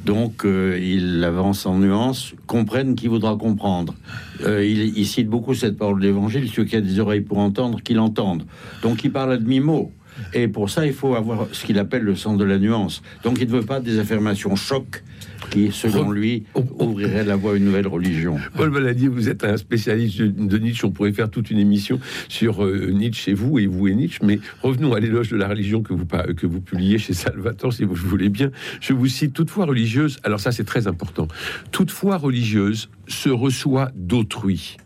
Donc, 0.05 0.45
euh, 0.45 0.78
il 0.81 1.23
avance 1.25 1.67
en 1.67 1.78
nuance, 1.78 2.35
comprenne 2.47 2.95
qui 2.95 3.09
voudra 3.09 3.37
comprendre. 3.37 3.95
Euh, 4.43 4.64
il, 4.64 5.07
cite 5.07 5.28
beaucoup 5.28 5.55
cette 5.55 5.76
parole 5.76 6.00
d'évangile, 6.00 6.49
ceux 6.49 6.65
qui 6.65 6.76
a 6.76 6.80
des 6.80 6.99
oreilles 7.00 7.21
pour 7.21 7.39
entendre, 7.39 7.82
qu'il 7.82 7.99
entende. 7.99 8.45
Donc, 8.82 9.04
il 9.04 9.13
parle 9.13 9.32
à 9.32 9.37
demi-mot. 9.37 9.93
Et 10.34 10.49
pour 10.49 10.71
ça, 10.71 10.86
il 10.86 10.92
faut 10.92 11.14
avoir 11.14 11.47
ce 11.52 11.64
qu'il 11.64 11.78
appelle 11.78 12.02
le 12.02 12.16
sens 12.16 12.38
de 12.38 12.44
la 12.44 12.58
nuance. 12.58 13.02
Donc, 13.23 13.38
il 13.40 13.47
ne 13.47 13.52
veut 13.52 13.64
pas 13.64 13.80
des 13.80 13.99
affirmations 13.99 14.56
choc 14.56 15.02
qui, 15.50 15.71
selon 15.73 16.10
lui, 16.10 16.44
ouvrirait 16.78 17.25
la 17.25 17.36
voie 17.36 17.52
à 17.52 17.56
une 17.56 17.64
nouvelle 17.64 17.86
religion. 17.86 18.36
Paul 18.56 18.71
Valadier, 18.71 19.08
vous 19.08 19.28
êtes 19.28 19.44
un 19.44 19.56
spécialiste 19.56 20.21
de 20.21 20.58
Nietzsche. 20.58 20.86
On 20.86 20.90
pourrait 20.90 21.12
faire 21.12 21.30
toute 21.30 21.50
une 21.50 21.58
émission 21.58 22.00
sur 22.28 22.64
euh, 22.64 22.90
Nietzsche 22.92 23.30
et 23.30 23.34
vous, 23.34 23.58
et 23.58 23.66
vous 23.66 23.88
et 23.88 23.94
Nietzsche. 23.94 24.21
Mais 24.23 24.40
revenons 24.62 24.94
à 24.94 25.00
l'éloge 25.00 25.30
de 25.30 25.36
la 25.36 25.49
religion 25.49 25.82
que 25.82 25.92
vous, 25.92 26.06
que 26.06 26.47
vous 26.47 26.60
publiez 26.60 26.99
chez 26.99 27.14
Salvatore, 27.14 27.73
si 27.73 27.84
vous 27.84 27.94
voulez 27.94 28.28
bien. 28.28 28.50
Je 28.80 28.92
vous 28.92 29.06
cite 29.06 29.32
toutefois 29.32 29.66
religieuse. 29.66 30.18
Alors 30.25 30.40
ça, 30.40 30.52
c'est 30.52 30.64
très 30.64 30.86
important. 30.86 31.28
Toutefois 31.71 32.16
religieuse 32.16 32.90
se 33.06 33.28
reçoit 33.28 33.90
d'autrui 33.94 34.76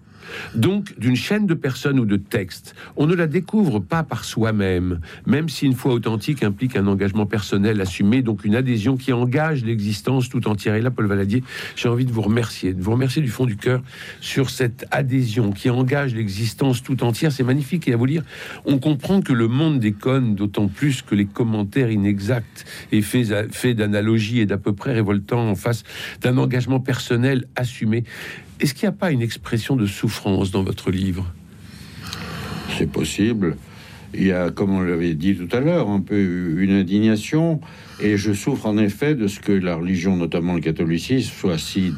donc 0.55 0.99
d'une 0.99 1.17
chaîne 1.17 1.47
de 1.47 1.55
personnes 1.55 1.99
ou 1.99 2.07
de 2.07 2.17
textes. 2.17 2.75
On 2.97 3.07
ne 3.07 3.15
la 3.15 3.27
découvre 3.27 3.79
pas 3.79 4.03
par 4.03 4.25
soi-même, 4.25 5.01
même 5.27 5.49
si 5.49 5.67
une 5.67 5.75
foi 5.75 5.93
authentique 5.93 6.43
implique 6.43 6.77
un 6.77 6.87
engagement 6.87 7.27
personnel 7.27 7.81
assumé, 7.81 8.23
donc 8.23 8.45
une 8.45 8.55
adhésion 8.55 8.97
qui 8.97 9.13
engage 9.13 9.65
l'existence 9.65 10.29
tout 10.29 10.47
entière. 10.49 10.75
Et 10.75 10.83
là, 10.83 10.91
Paul 10.91 11.07
Valadier, 11.07 11.43
j'ai 11.77 11.89
envie 11.89 12.05
de 12.05 12.13
vous 12.13 12.23
remercier, 12.23 12.73
de 12.75 12.83
vous 12.83 12.93
remercier 12.93 13.23
du 13.23 13.29
fond 13.29 13.47
du 13.47 13.57
cœur 13.57 13.83
sur 14.21 14.51
cette 14.51 14.87
adhésion 14.91 15.53
qui 15.53 15.71
engage 15.71 16.15
l'existence 16.15 16.83
tout 16.83 17.03
entière. 17.05 17.33
C'est 17.33 17.45
magnifique. 17.45 17.89
Et 17.89 17.93
à 17.93 17.97
vous 17.97 18.07
lire, 18.07 18.23
on 18.65 18.79
comprend 18.79 19.21
que 19.21 19.33
le 19.33 19.49
monde 19.49 19.81
déconne 19.81 20.35
d'autant 20.35 20.69
plus 20.69 21.03
que 21.03 21.15
les 21.15 21.27
commentaires 21.27 21.91
inexacts 21.91 22.65
et 22.93 23.03
faits, 23.03 23.53
faits 23.53 23.77
d'analogies 23.77 24.41
et 24.41 24.47
d'à 24.47 24.59
peu 24.59 24.73
près 24.73 24.93
révoltants 24.93 25.49
en 25.49 25.55
face 25.55 25.85
d'un 26.21 26.39
engagement 26.39 26.81
personnel 26.81 27.47
assumé. 27.57 28.05
Est-ce 28.63 28.75
qu'il 28.75 28.89
n'y 28.89 28.95
a 28.95 28.97
pas 28.97 29.11
une 29.11 29.23
expression 29.23 29.75
de 29.75 29.87
souffrance 29.87 30.53
dans 30.53 30.63
votre 30.63 30.93
livre? 30.93 31.27
C'est 32.79 32.89
possible. 32.89 33.57
Il 34.15 34.25
y 34.25 34.31
a, 34.31 34.51
comme 34.51 34.71
on 34.71 34.81
l'avait 34.81 35.15
dit 35.15 35.35
tout 35.35 35.49
à 35.55 35.59
l'heure, 35.59 35.91
un 35.91 36.01
peu 36.01 36.61
une 36.61 36.71
indignation. 36.71 37.61
Et 38.01 38.17
je 38.17 38.33
souffre 38.33 38.67
en 38.67 38.79
effet 38.79 39.17
de 39.17 39.27
ce 39.27 39.41
que 39.41 39.51
la 39.51 39.75
religion, 39.75 40.17
notamment 40.17 40.55
le 40.55 40.61
catholicisme, 40.61 41.33
soit 41.37 41.59
si 41.59 41.93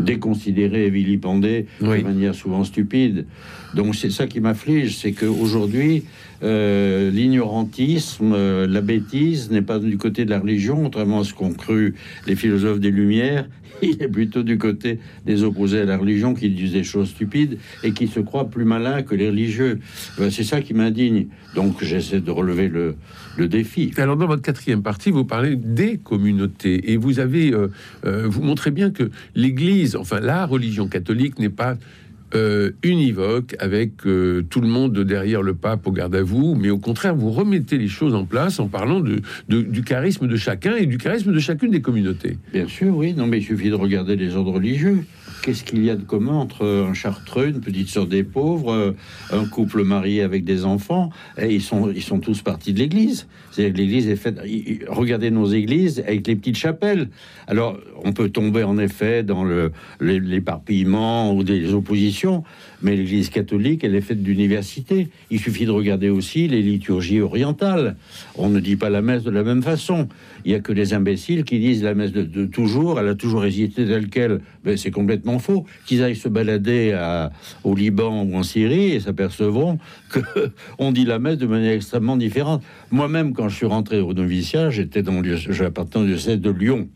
déconsidérée 0.00 0.86
et 0.86 0.90
vilipendée 0.90 1.66
de 1.80 2.02
manière 2.02 2.34
souvent 2.34 2.64
stupide. 2.64 3.26
Donc 3.74 3.94
c'est 3.94 4.10
ça 4.10 4.26
qui 4.26 4.40
m'afflige, 4.40 4.96
c'est 4.96 5.12
qu'aujourd'hui, 5.12 6.02
euh, 6.42 7.10
l'ignorantisme, 7.10 8.32
euh, 8.32 8.66
la 8.66 8.80
bêtise 8.80 9.50
n'est 9.50 9.62
pas 9.62 9.78
du 9.78 9.98
côté 9.98 10.24
de 10.24 10.30
la 10.30 10.38
religion, 10.38 10.82
contrairement 10.82 11.20
à 11.20 11.24
ce 11.24 11.34
qu'ont 11.34 11.52
cru 11.52 11.94
les 12.26 12.36
philosophes 12.36 12.80
des 12.80 12.90
Lumières. 12.90 13.46
Il 13.82 14.02
est 14.02 14.08
plutôt 14.08 14.42
du 14.42 14.58
côté 14.58 14.98
des 15.24 15.42
opposés 15.42 15.80
à 15.80 15.84
la 15.84 15.96
religion 15.96 16.34
qui 16.34 16.50
disent 16.50 16.72
des 16.72 16.84
choses 16.84 17.08
stupides 17.10 17.58
et 17.82 17.92
qui 17.92 18.08
se 18.08 18.20
croient 18.20 18.48
plus 18.50 18.64
malins 18.64 19.02
que 19.02 19.14
les 19.14 19.28
religieux. 19.28 19.80
Ben, 20.18 20.30
c'est 20.30 20.44
ça 20.44 20.60
qui 20.60 20.74
m'indigne. 20.74 21.28
Donc 21.54 21.82
j'essaie 21.82 22.20
de 22.20 22.30
relever 22.30 22.68
le, 22.68 22.96
le, 23.36 23.48
défi. 23.48 23.92
Alors 23.96 24.16
dans 24.16 24.26
votre 24.26 24.42
quatrième 24.42 24.82
partie, 24.82 25.10
vous 25.10 25.24
parlez 25.24 25.56
des 25.56 25.98
communautés 25.98 26.92
et 26.92 26.96
vous 26.96 27.20
avez, 27.20 27.52
euh, 27.52 27.68
vous 28.04 28.42
montrez 28.42 28.70
bien 28.70 28.90
que 28.90 29.10
l'Église, 29.34 29.96
enfin 29.96 30.20
la 30.20 30.46
religion 30.46 30.86
catholique 30.86 31.38
n'est 31.38 31.48
pas 31.48 31.76
euh, 32.34 32.70
univoque 32.82 33.56
avec 33.58 34.06
euh, 34.06 34.42
tout 34.48 34.60
le 34.60 34.68
monde 34.68 34.98
derrière 35.00 35.42
le 35.42 35.54
pape 35.54 35.86
au 35.86 35.92
garde 35.92 36.14
à 36.14 36.22
vous, 36.22 36.54
mais 36.54 36.70
au 36.70 36.78
contraire, 36.78 37.14
vous 37.14 37.30
remettez 37.30 37.78
les 37.78 37.88
choses 37.88 38.14
en 38.14 38.24
place 38.24 38.60
en 38.60 38.68
parlant 38.68 39.00
du 39.00 39.82
charisme 39.82 40.26
de 40.26 40.36
chacun 40.36 40.76
et 40.76 40.86
du 40.86 40.98
charisme 40.98 41.32
de 41.32 41.38
chacune 41.38 41.70
des 41.70 41.80
communautés. 41.80 42.38
Bien 42.52 42.68
sûr, 42.68 42.96
oui. 42.96 43.14
Non, 43.14 43.26
mais 43.26 43.38
il 43.38 43.44
suffit 43.44 43.70
de 43.70 43.74
regarder 43.74 44.16
les 44.16 44.36
ordres 44.36 44.52
religieux. 44.52 45.04
Qu'est-ce 45.42 45.64
qu'il 45.64 45.82
y 45.84 45.90
a 45.90 45.96
de 45.96 46.02
commun 46.02 46.34
entre 46.34 46.66
un 46.66 46.92
chartreux, 46.92 47.48
une 47.48 47.60
petite 47.60 47.88
sœur 47.88 48.06
des 48.06 48.24
pauvres, 48.24 48.72
euh, 48.72 48.92
un 49.32 49.46
couple 49.46 49.84
marié 49.84 50.20
avec 50.22 50.44
des 50.44 50.66
enfants 50.66 51.10
et 51.38 51.54
Ils 51.54 51.62
sont, 51.62 51.90
ils 51.90 52.02
sont 52.02 52.18
tous 52.18 52.42
partis 52.42 52.74
de 52.74 52.78
l'Église. 52.78 53.26
C'est 53.50 53.70
l'Église 53.70 54.08
est 54.08 54.16
faite. 54.16 54.38
Regardez 54.88 55.30
nos 55.30 55.46
églises 55.46 56.00
avec 56.00 56.26
les 56.26 56.36
petites 56.36 56.56
chapelles. 56.56 57.08
Alors, 57.46 57.78
on 58.04 58.12
peut 58.12 58.28
tomber 58.28 58.64
en 58.64 58.78
effet 58.78 59.22
dans 59.22 59.44
l'éparpillement 60.00 61.34
ou 61.34 61.42
des 61.42 61.72
oppositions, 61.72 62.44
mais 62.82 62.96
l'Église 62.96 63.30
catholique, 63.30 63.82
elle 63.82 63.94
est 63.94 64.00
faite 64.02 64.22
d'universités. 64.22 65.08
Il 65.30 65.40
suffit 65.40 65.64
de 65.64 65.70
regarder 65.70 66.10
aussi 66.10 66.48
les 66.48 66.62
liturgies 66.62 67.20
orientales. 67.20 67.96
On 68.36 68.50
ne 68.50 68.60
dit 68.60 68.76
pas 68.76 68.90
la 68.90 69.02
messe 69.02 69.22
de 69.22 69.30
la 69.30 69.42
même 69.42 69.62
façon. 69.62 70.08
Il 70.44 70.52
y 70.52 70.54
a 70.54 70.60
que 70.60 70.72
les 70.72 70.94
imbéciles 70.94 71.44
qui 71.44 71.58
disent 71.58 71.82
la 71.82 71.94
messe 71.94 72.12
de, 72.12 72.46
toujours. 72.46 72.98
Elle 73.00 73.08
a 73.08 73.14
toujours 73.14 73.44
hésité 73.44 73.86
telle 73.86 74.08
quelle. 74.08 74.40
C'est 74.76 74.90
complètement 74.90 75.38
faux. 75.38 75.64
Qu'ils 75.86 76.02
aillent 76.02 76.16
se 76.16 76.28
balader 76.28 76.98
au 77.64 77.74
Liban 77.74 78.22
ou 78.22 78.36
en 78.36 78.42
Syrie 78.42 78.92
et 78.92 79.00
s'apercevront 79.00 79.78
que 80.10 80.20
on 80.78 80.92
dit 80.92 81.04
la 81.04 81.18
messe 81.18 81.38
de 81.38 81.46
manière 81.46 81.72
extrêmement 81.72 82.16
différente. 82.16 82.62
Moi-même, 82.90 83.32
quand 83.32 83.48
je 83.48 83.56
suis 83.56 83.66
rentré 83.66 84.00
au 84.00 84.14
noviciat, 84.14 84.70
j'étais 84.70 85.02
dans 85.02 85.20
le, 85.20 85.36
j'appartenais 85.36 86.04
au 86.04 86.08
diocèse 86.08 86.40
de 86.40 86.50
Lyon 86.50 86.88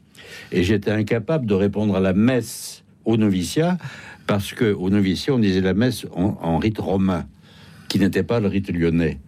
et 0.52 0.62
j'étais 0.62 0.90
incapable 0.90 1.46
de 1.46 1.54
répondre 1.54 1.96
à 1.96 2.00
la 2.00 2.12
messe 2.12 2.84
au 3.04 3.16
noviciat 3.16 3.78
parce 4.26 4.52
que 4.52 4.72
au 4.72 4.88
noviciat 4.88 5.34
on 5.34 5.38
disait 5.38 5.60
la 5.60 5.74
messe 5.74 6.06
en 6.14 6.56
rite 6.58 6.78
romain 6.78 7.26
qui 7.94 8.00
n'était 8.00 8.24
pas 8.24 8.40
le 8.40 8.48
rite 8.48 8.72
lyonnais. 8.72 9.18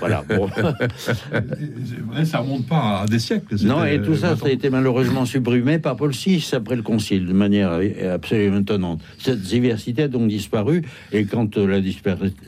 voilà. 0.00 0.24
Bon. 0.26 0.48
ça 2.24 2.38
remonte 2.38 2.66
pas 2.66 3.02
à 3.02 3.06
des 3.06 3.18
siècles. 3.18 3.54
Non, 3.64 3.84
et 3.84 4.00
tout 4.00 4.16
ça, 4.16 4.34
ça 4.34 4.46
a 4.46 4.48
été 4.48 4.70
malheureusement 4.70 5.26
supprimé 5.26 5.78
par 5.78 5.96
Paul 5.96 6.12
VI 6.12 6.42
après 6.54 6.74
le 6.74 6.80
Concile, 6.80 7.26
de 7.26 7.34
manière 7.34 7.78
absolument 8.10 8.60
étonnante. 8.60 9.02
Cette 9.18 9.42
diversité 9.42 10.04
a 10.04 10.08
donc 10.08 10.28
disparu, 10.28 10.80
et 11.12 11.26
quand 11.26 11.58
la, 11.58 11.80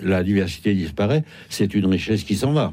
la 0.02 0.22
diversité 0.22 0.72
disparaît, 0.72 1.24
c'est 1.50 1.74
une 1.74 1.84
richesse 1.84 2.24
qui 2.24 2.36
s'en 2.36 2.54
va. 2.54 2.72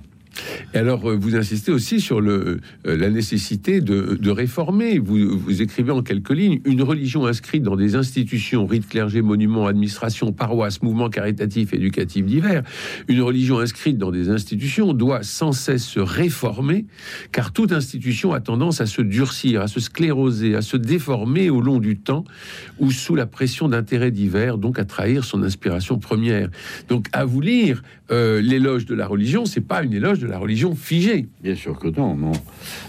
Et 0.73 0.77
alors, 0.77 1.09
euh, 1.09 1.15
vous 1.15 1.35
insistez 1.35 1.71
aussi 1.71 1.99
sur 1.99 2.19
euh, 2.19 2.59
la 2.85 3.09
nécessité 3.09 3.81
de, 3.81 4.29
réformer. 4.29 4.97
Vous, 4.97 5.37
vous, 5.37 5.61
écrivez 5.61 5.91
en 5.91 6.01
quelques 6.01 6.31
lignes 6.31 6.61
une 6.65 6.81
religion 6.81 7.25
inscrite 7.25 7.63
dans 7.63 7.75
des 7.75 7.95
institutions, 7.95 8.65
rites, 8.65 8.87
clergé, 8.87 9.21
monuments, 9.21 9.67
administration, 9.67 10.31
paroisse, 10.31 10.81
mouvements 10.81 11.09
caritatifs, 11.09 11.73
éducatifs 11.73 12.25
divers. 12.25 12.63
Une 13.09 13.21
religion 13.21 13.59
inscrite 13.59 13.97
dans 13.97 14.11
des 14.11 14.29
institutions 14.29 14.93
doit 14.93 15.23
sans 15.23 15.51
cesse 15.51 15.83
se 15.83 15.99
réformer, 15.99 16.85
car 17.31 17.51
toute 17.51 17.73
institution 17.73 18.33
a 18.33 18.39
tendance 18.39 18.79
à 18.79 18.85
se 18.85 19.01
durcir, 19.01 19.61
à 19.61 19.67
se 19.67 19.79
scléroser, 19.79 20.55
à 20.55 20.61
se 20.61 20.77
déformer 20.77 21.49
au 21.49 21.61
long 21.61 21.79
du 21.79 21.97
temps, 21.97 22.23
ou 22.79 22.91
sous 22.91 23.15
la 23.15 23.25
pression 23.25 23.67
d'intérêts 23.67 24.11
divers, 24.11 24.57
donc 24.57 24.79
à 24.79 24.85
trahir 24.85 25.25
son 25.25 25.43
inspiration 25.43 25.99
première. 25.99 26.49
Donc, 26.87 27.07
à 27.11 27.25
vous 27.25 27.41
lire, 27.41 27.83
euh, 28.11 28.41
l'éloge 28.41 28.85
de 28.85 28.95
la 28.95 29.07
religion, 29.07 29.45
c'est 29.45 29.61
pas 29.61 29.83
une 29.83 29.93
éloge 29.93 30.19
de 30.19 30.27
la 30.31 30.39
religion 30.39 30.75
figée. 30.75 31.27
Bien 31.43 31.55
sûr 31.55 31.77
que 31.77 31.89
non, 31.89 32.15
non. 32.15 32.31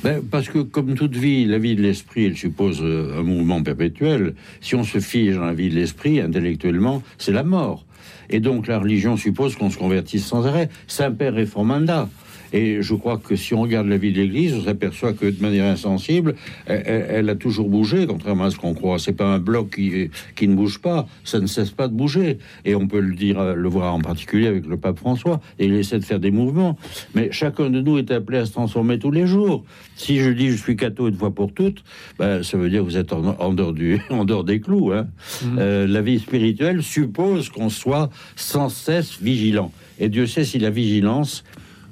Ben, 0.04 0.22
parce 0.22 0.48
que 0.48 0.60
comme 0.60 0.94
toute 0.94 1.16
vie, 1.16 1.44
la 1.44 1.58
vie 1.58 1.74
de 1.74 1.82
l'esprit, 1.82 2.26
elle 2.26 2.36
suppose 2.36 2.80
euh, 2.80 3.18
un 3.18 3.22
mouvement 3.24 3.62
perpétuel. 3.62 4.34
Si 4.60 4.76
on 4.76 4.84
se 4.84 5.00
fige 5.00 5.34
dans 5.34 5.44
la 5.44 5.52
vie 5.52 5.68
de 5.68 5.74
l'esprit, 5.74 6.20
intellectuellement, 6.20 7.02
c'est 7.18 7.32
la 7.32 7.42
mort. 7.42 7.84
Et 8.30 8.38
donc 8.38 8.68
la 8.68 8.78
religion 8.78 9.16
suppose 9.16 9.56
qu'on 9.56 9.70
se 9.70 9.76
convertisse 9.76 10.24
sans 10.24 10.46
arrêt. 10.46 10.68
Saint-Père 10.86 11.34
réformanda. 11.34 12.08
Et 12.52 12.82
je 12.82 12.94
crois 12.94 13.18
que 13.18 13.36
si 13.36 13.54
on 13.54 13.62
regarde 13.62 13.86
la 13.86 13.96
vie 13.96 14.12
de 14.12 14.20
l'Église, 14.20 14.54
on 14.54 14.64
s'aperçoit 14.64 15.12
que 15.12 15.26
de 15.26 15.40
manière 15.40 15.66
insensible, 15.66 16.34
elle, 16.66 17.28
a 17.28 17.34
toujours 17.34 17.68
bougé, 17.68 18.06
contrairement 18.06 18.44
à 18.44 18.50
ce 18.50 18.56
qu'on 18.56 18.74
croit. 18.74 18.98
C'est 18.98 19.12
pas 19.12 19.26
un 19.26 19.38
bloc 19.38 19.76
qui, 19.76 20.10
qui 20.36 20.48
ne 20.48 20.54
bouge 20.54 20.78
pas, 20.78 21.06
ça 21.24 21.40
ne 21.40 21.46
cesse 21.46 21.70
pas 21.70 21.88
de 21.88 21.94
bouger. 21.94 22.38
Et 22.64 22.74
on 22.74 22.86
peut 22.86 23.00
le 23.00 23.14
dire, 23.14 23.54
le 23.54 23.68
voir 23.68 23.94
en 23.94 24.00
particulier 24.00 24.46
avec 24.46 24.66
le 24.66 24.76
pape 24.76 24.98
François. 24.98 25.40
Et 25.58 25.66
il 25.66 25.74
essaie 25.74 25.98
de 25.98 26.04
faire 26.04 26.20
des 26.20 26.30
mouvements. 26.30 26.76
Mais 27.14 27.30
chacun 27.32 27.70
de 27.70 27.80
nous 27.80 27.98
est 27.98 28.10
appelé 28.10 28.38
à 28.38 28.46
se 28.46 28.52
transformer 28.52 28.98
tous 28.98 29.10
les 29.10 29.26
jours. 29.26 29.64
Si 29.96 30.18
je 30.18 30.30
dis 30.30 30.50
je 30.50 30.56
suis 30.56 30.76
catho 30.76 31.08
une 31.08 31.16
fois 31.16 31.34
pour 31.34 31.52
toutes, 31.52 31.82
ben, 32.18 32.42
ça 32.42 32.56
veut 32.58 32.70
dire 32.70 32.80
que 32.80 32.86
vous 32.86 32.96
êtes 32.96 33.12
en, 33.12 33.52
dehors, 33.52 33.72
du, 33.72 34.00
en 34.10 34.24
dehors 34.24 34.44
des 34.44 34.60
clous. 34.60 34.92
Hein. 34.92 35.06
Mmh. 35.42 35.58
Euh, 35.58 35.86
la 35.86 36.02
vie 36.02 36.18
spirituelle 36.18 36.82
suppose 36.82 37.48
qu'on 37.48 37.68
soit 37.68 38.10
sans 38.36 38.68
cesse 38.68 39.18
vigilant. 39.20 39.72
Et 39.98 40.08
Dieu 40.08 40.26
sait 40.26 40.44
si 40.44 40.58
la 40.58 40.70
vigilance 40.70 41.44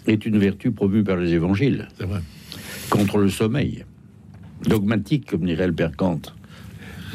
est 0.07 0.27
une 0.27 0.39
vertu 0.39 0.73
promue 0.73 1.03
par 1.03 1.17
les 1.17 1.33
évangiles. 1.33 1.89
C'est 1.99 2.07
vrai. 2.07 2.21
Contre 2.89 3.19
le 3.19 3.31
sommeil. 3.31 3.85
Dogmatique, 4.67 5.31
comme 5.31 5.45
dirait 5.45 5.67
le 5.67 5.73
père 5.73 5.97
Kant. 5.97 6.21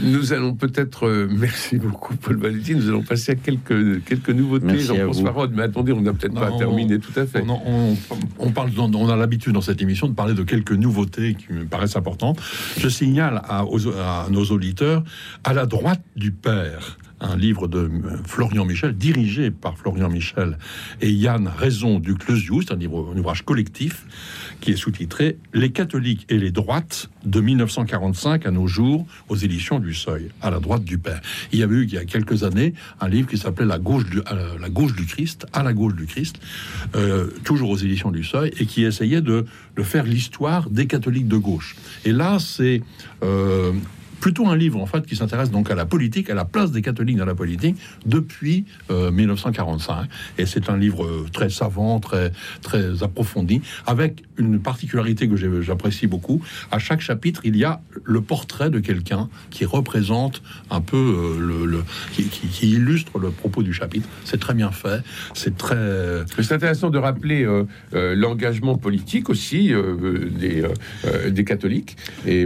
Nous 0.01 0.33
allons 0.33 0.55
peut-être, 0.55 1.07
euh, 1.07 1.27
merci 1.31 1.77
beaucoup 1.77 2.15
Paul 2.15 2.37
Valentin, 2.37 2.73
nous 2.73 2.89
allons 2.89 3.03
passer 3.03 3.31
à 3.31 3.35
quelques, 3.35 4.03
quelques 4.03 4.29
nouveautés, 4.29 4.79
Jean-François 4.79 5.31
Rode, 5.31 5.53
mais 5.55 5.63
attendez, 5.63 5.93
on 5.93 6.01
n'a 6.01 6.13
peut-être 6.13 6.33
pas 6.33 6.51
terminé 6.57 6.99
tout 6.99 7.17
à 7.17 7.25
fait. 7.25 7.43
On, 8.39 8.51
parle, 8.51 8.71
on 8.77 9.09
a 9.09 9.15
l'habitude 9.15 9.53
dans 9.53 9.61
cette 9.61 9.81
émission 9.81 10.07
de 10.07 10.13
parler 10.13 10.33
de 10.33 10.43
quelques 10.43 10.73
nouveautés 10.73 11.35
qui 11.35 11.53
me 11.53 11.65
paraissent 11.65 11.95
importantes. 11.95 12.41
Je 12.77 12.89
signale 12.89 13.41
à, 13.45 13.61
à 13.61 14.27
nos 14.29 14.45
auditeurs, 14.45 15.03
à 15.43 15.53
la 15.53 15.65
droite 15.65 16.03
du 16.15 16.31
Père, 16.31 16.97
un 17.19 17.35
livre 17.35 17.67
de 17.67 17.79
euh, 17.79 18.17
Florian 18.25 18.65
Michel, 18.65 18.95
dirigé 18.95 19.51
par 19.51 19.77
Florian 19.77 20.09
Michel 20.09 20.57
et 21.01 21.11
Yann 21.11 21.47
Raison 21.47 21.99
du 21.99 22.15
Clesius, 22.15 22.71
un, 22.71 22.75
livre, 22.75 23.11
un 23.13 23.17
ouvrage 23.17 23.43
collectif 23.43 24.05
qui 24.61 24.71
est 24.71 24.75
sous-titré 24.75 25.37
Les 25.53 25.71
catholiques 25.71 26.25
et 26.29 26.37
les 26.37 26.51
droites 26.51 27.09
de 27.25 27.39
1945 27.39 28.45
à 28.45 28.51
nos 28.51 28.67
jours 28.67 29.05
aux 29.29 29.35
éditions 29.35 29.79
du 29.79 29.93
Seuil, 29.93 30.29
à 30.41 30.49
la 30.49 30.59
droite 30.59 30.83
du 30.83 30.97
Père. 30.97 31.21
Il 31.51 31.59
y 31.59 31.63
avait 31.63 31.75
eu 31.75 31.83
il 31.85 31.93
y 31.93 31.97
a 31.97 32.05
quelques 32.05 32.43
années 32.43 32.73
un 32.99 33.07
livre 33.07 33.27
qui 33.27 33.37
s'appelait 33.37 33.65
la 33.65 33.79
gauche 33.79 34.05
du, 34.05 34.21
la 34.59 34.69
gauche 34.69 34.95
du 34.95 35.05
Christ, 35.05 35.45
à 35.53 35.63
la 35.63 35.73
gauche 35.73 35.95
du 35.95 36.05
Christ, 36.05 36.39
euh, 36.95 37.27
toujours 37.43 37.69
aux 37.69 37.77
éditions 37.77 38.11
du 38.11 38.23
Seuil, 38.23 38.51
et 38.59 38.65
qui 38.65 38.83
essayait 38.83 39.21
de, 39.21 39.45
faire 39.83 40.05
l'histoire 40.05 40.69
des 40.69 40.87
catholiques 40.87 41.27
de 41.27 41.37
gauche. 41.37 41.75
Et 42.05 42.11
là, 42.11 42.39
c'est 42.39 42.81
euh, 43.23 43.73
plutôt 44.19 44.47
un 44.47 44.55
livre 44.55 44.81
en 44.81 44.85
fait 44.85 45.05
qui 45.05 45.15
s'intéresse 45.15 45.51
donc 45.51 45.69
à 45.71 45.75
la 45.75 45.85
politique, 45.85 46.29
à 46.29 46.33
la 46.33 46.45
place 46.45 46.71
des 46.71 46.81
catholiques 46.81 47.17
dans 47.17 47.25
la 47.25 47.35
politique 47.35 47.75
depuis 48.05 48.65
1945. 48.89 49.93
Euh, 49.93 50.03
Et 50.37 50.45
c'est 50.45 50.69
un 50.69 50.77
livre 50.77 51.05
euh, 51.05 51.25
très 51.31 51.49
savant, 51.49 51.99
très 51.99 52.31
très 52.61 53.03
approfondi, 53.03 53.61
avec 53.85 54.23
une 54.37 54.59
particularité 54.59 55.27
que 55.27 55.61
j'apprécie 55.61 56.07
beaucoup. 56.07 56.41
À 56.71 56.79
chaque 56.79 57.01
chapitre, 57.01 57.41
il 57.43 57.55
y 57.55 57.63
a 57.63 57.81
le 58.03 58.21
portrait 58.21 58.69
de 58.69 58.79
quelqu'un 58.79 59.29
qui 59.49 59.65
représente 59.65 60.41
un 60.69 60.81
peu 60.81 60.97
euh, 60.97 61.65
le, 61.65 61.83
qui, 62.13 62.69
illustre 62.69 63.19
le 63.19 63.31
propos 63.31 63.63
du 63.63 63.73
chapitre. 63.73 64.07
C'est 64.23 64.39
très 64.39 64.53
bien 64.53 64.71
fait. 64.71 65.03
C'est 65.33 65.57
très. 65.57 66.23
C'est 66.41 66.53
intéressant 66.53 66.89
de 66.89 66.97
rappeler 66.97 67.47
l'engagement 67.91 68.77
politique 68.77 69.29
aussi 69.29 69.71
des, 70.39 70.63
des 71.29 71.43
catholiques 71.43 71.97
et 72.25 72.45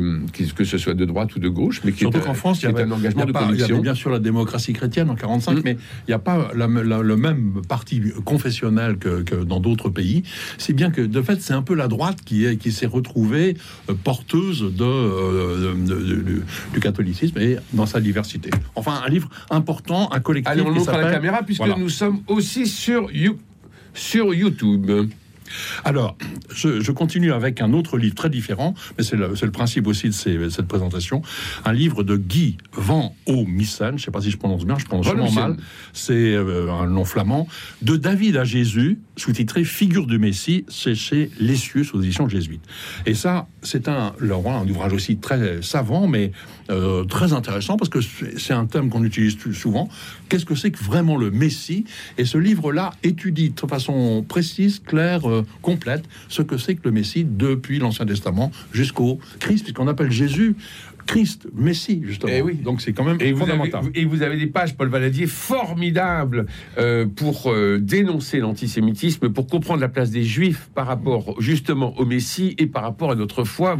que 0.55 0.63
ce 0.63 0.77
soit 0.77 0.93
de 0.93 1.05
droite 1.05 1.35
ou 1.35 1.39
de 1.39 1.49
gauche 1.49 1.58
mais 1.83 1.91
qui 1.91 1.99
Surtout 1.99 2.19
qu'en 2.19 2.33
France, 2.33 2.61
il 2.61 2.65
y, 2.65 2.67
avait, 2.67 2.83
un 2.83 2.91
engagement 2.91 3.25
de 3.25 3.33
il 3.53 3.59
y 3.59 3.63
avait 3.63 3.79
bien 3.79 3.95
sûr 3.95 4.09
la 4.09 4.19
démocratie 4.19 4.73
chrétienne 4.73 5.09
en 5.09 5.15
45, 5.15 5.51
mm. 5.53 5.61
mais 5.63 5.77
il 6.07 6.09
n'y 6.09 6.13
a 6.13 6.19
pas 6.19 6.51
le 6.53 7.15
même 7.15 7.61
parti 7.67 8.01
confessionnel 8.25 8.97
que, 8.97 9.43
dans 9.43 9.59
d'autres 9.59 9.89
pays. 9.89 10.23
C'est 10.57 10.73
bien 10.73 10.91
que, 10.91 11.01
de 11.01 11.21
fait, 11.21 11.41
c'est 11.41 11.53
un 11.53 11.61
peu 11.61 11.73
la 11.73 11.87
droite 11.87 12.19
qui, 12.23 12.45
est, 12.45 12.57
qui 12.57 12.71
s'est 12.71 12.85
retrouvée 12.85 13.57
euh, 13.89 13.93
porteuse 14.03 14.63
euh, 14.79 15.73
de, 15.75 16.43
du 16.73 16.79
catholicisme 16.79 17.37
et 17.39 17.57
dans 17.73 17.85
sa 17.85 17.99
diversité. 17.99 18.49
Enfin, 18.75 19.01
un 19.05 19.09
livre 19.09 19.29
important, 19.49 20.11
un 20.11 20.19
collectif. 20.19 20.51
Allez, 20.51 20.61
on 20.61 20.71
montre 20.71 20.89
à 20.89 21.01
la 21.01 21.11
caméra, 21.11 21.43
puisque 21.43 21.65
nous 21.77 21.89
sommes 21.89 22.21
aussi 22.27 22.67
sur, 22.67 23.09
sur 23.93 24.33
YouTube. 24.33 25.09
Alors, 25.83 26.17
je, 26.53 26.91
continue 26.91 27.31
avec 27.31 27.61
un 27.61 27.73
autre 27.73 27.97
livre 27.97 28.15
très 28.15 28.29
différent, 28.29 28.73
mais 28.97 29.03
c'est 29.03 29.15
le, 29.15 29.51
principe 29.51 29.87
aussi 29.87 30.09
de, 30.09 30.49
cette 30.49 30.67
présentation. 30.67 31.21
Un 31.65 31.73
livre 31.73 32.03
de 32.03 32.17
Guy 32.17 32.57
Van 32.73 33.15
Missen, 33.27 33.89
je 33.89 33.93
ne 33.93 33.97
sais 33.97 34.11
pas 34.11 34.21
si 34.21 34.31
je 34.31 34.37
prononce 34.37 34.65
bien, 34.65 34.77
je 34.77 34.85
prononce 34.85 35.07
vraiment 35.07 35.31
mal, 35.31 35.57
c'est 35.93 36.13
euh, 36.13 36.71
un 36.71 36.87
nom 36.87 37.05
flamand, 37.05 37.47
de 37.81 37.95
David 37.95 38.37
à 38.37 38.43
Jésus, 38.43 38.99
sous-titré 39.15 39.63
Figure 39.63 40.07
du 40.07 40.19
Messie, 40.19 40.65
c'est 40.67 40.95
chez 40.95 41.31
Lessius 41.39 41.93
aux 41.93 42.01
éditions 42.01 42.27
jésuites. 42.27 42.63
Et 43.05 43.13
ça, 43.13 43.47
c'est 43.61 43.87
un, 43.87 44.13
un 44.19 44.67
ouvrage 44.67 44.93
aussi 44.93 45.17
très 45.17 45.61
savant, 45.61 46.07
mais 46.07 46.31
euh, 46.69 47.03
très 47.03 47.33
intéressant, 47.33 47.77
parce 47.77 47.89
que 47.89 47.99
c'est 48.01 48.53
un 48.53 48.65
thème 48.65 48.89
qu'on 48.89 49.03
utilise 49.03 49.37
souvent. 49.53 49.89
Qu'est-ce 50.27 50.45
que 50.45 50.55
c'est 50.55 50.71
que 50.71 50.83
vraiment 50.83 51.17
le 51.17 51.31
Messie? 51.31 51.85
Et 52.17 52.25
ce 52.25 52.37
livre-là 52.37 52.91
étudie 53.03 53.49
de 53.49 53.67
façon 53.67 54.23
précise, 54.27 54.79
claire, 54.79 55.29
euh, 55.29 55.45
complète, 55.61 56.03
ce 56.27 56.41
que 56.41 56.57
c'est 56.57 56.75
que 56.75 56.81
le 56.85 56.91
Messie 56.91 57.25
depuis 57.25 57.79
l'Ancien 57.79 58.05
Testament 58.05 58.51
jusqu'au 58.71 59.19
Christ, 59.39 59.63
puisqu'on 59.63 59.87
appelle 59.87 60.11
Jésus 60.11 60.55
Christ, 61.09 61.47
Messie, 61.55 62.03
justement. 62.05 62.31
Et 62.31 62.37
eh 62.37 62.41
oui. 62.43 62.53
Donc 62.53 62.81
c'est 62.81 62.93
quand 62.93 63.03
même 63.03 63.17
et 63.19 63.33
fondamental. 63.33 63.81
Vous 63.81 63.87
avez, 63.87 63.99
et 63.99 64.05
vous 64.05 64.21
avez 64.21 64.37
des 64.37 64.45
pages, 64.45 64.77
Paul 64.77 64.89
Valadier, 64.89 65.25
formidables 65.25 66.45
euh, 66.77 67.07
pour 67.07 67.51
euh, 67.51 67.79
dénoncer 67.81 68.37
l'antisémitisme, 68.37 69.29
pour 69.29 69.47
comprendre 69.47 69.81
la 69.81 69.89
place 69.89 70.11
des 70.11 70.21
Juifs 70.21 70.69
par 70.75 70.85
rapport 70.85 71.33
justement 71.41 71.97
au 71.97 72.05
Messie 72.05 72.53
et 72.59 72.67
par 72.67 72.83
rapport 72.83 73.09
à 73.09 73.15
notre 73.15 73.43
foi. 73.43 73.75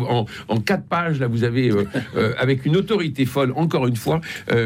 En, 0.47 0.59
quatre 0.61 0.85
pages, 0.85 1.19
là, 1.19 1.27
vous 1.27 1.43
avez, 1.43 1.69
euh, 1.69 2.33
avec 2.39 2.65
une 2.65 2.75
autorité 2.75 3.25
folle, 3.25 3.53
encore 3.55 3.85
une 3.85 3.95
fois, 3.95 4.21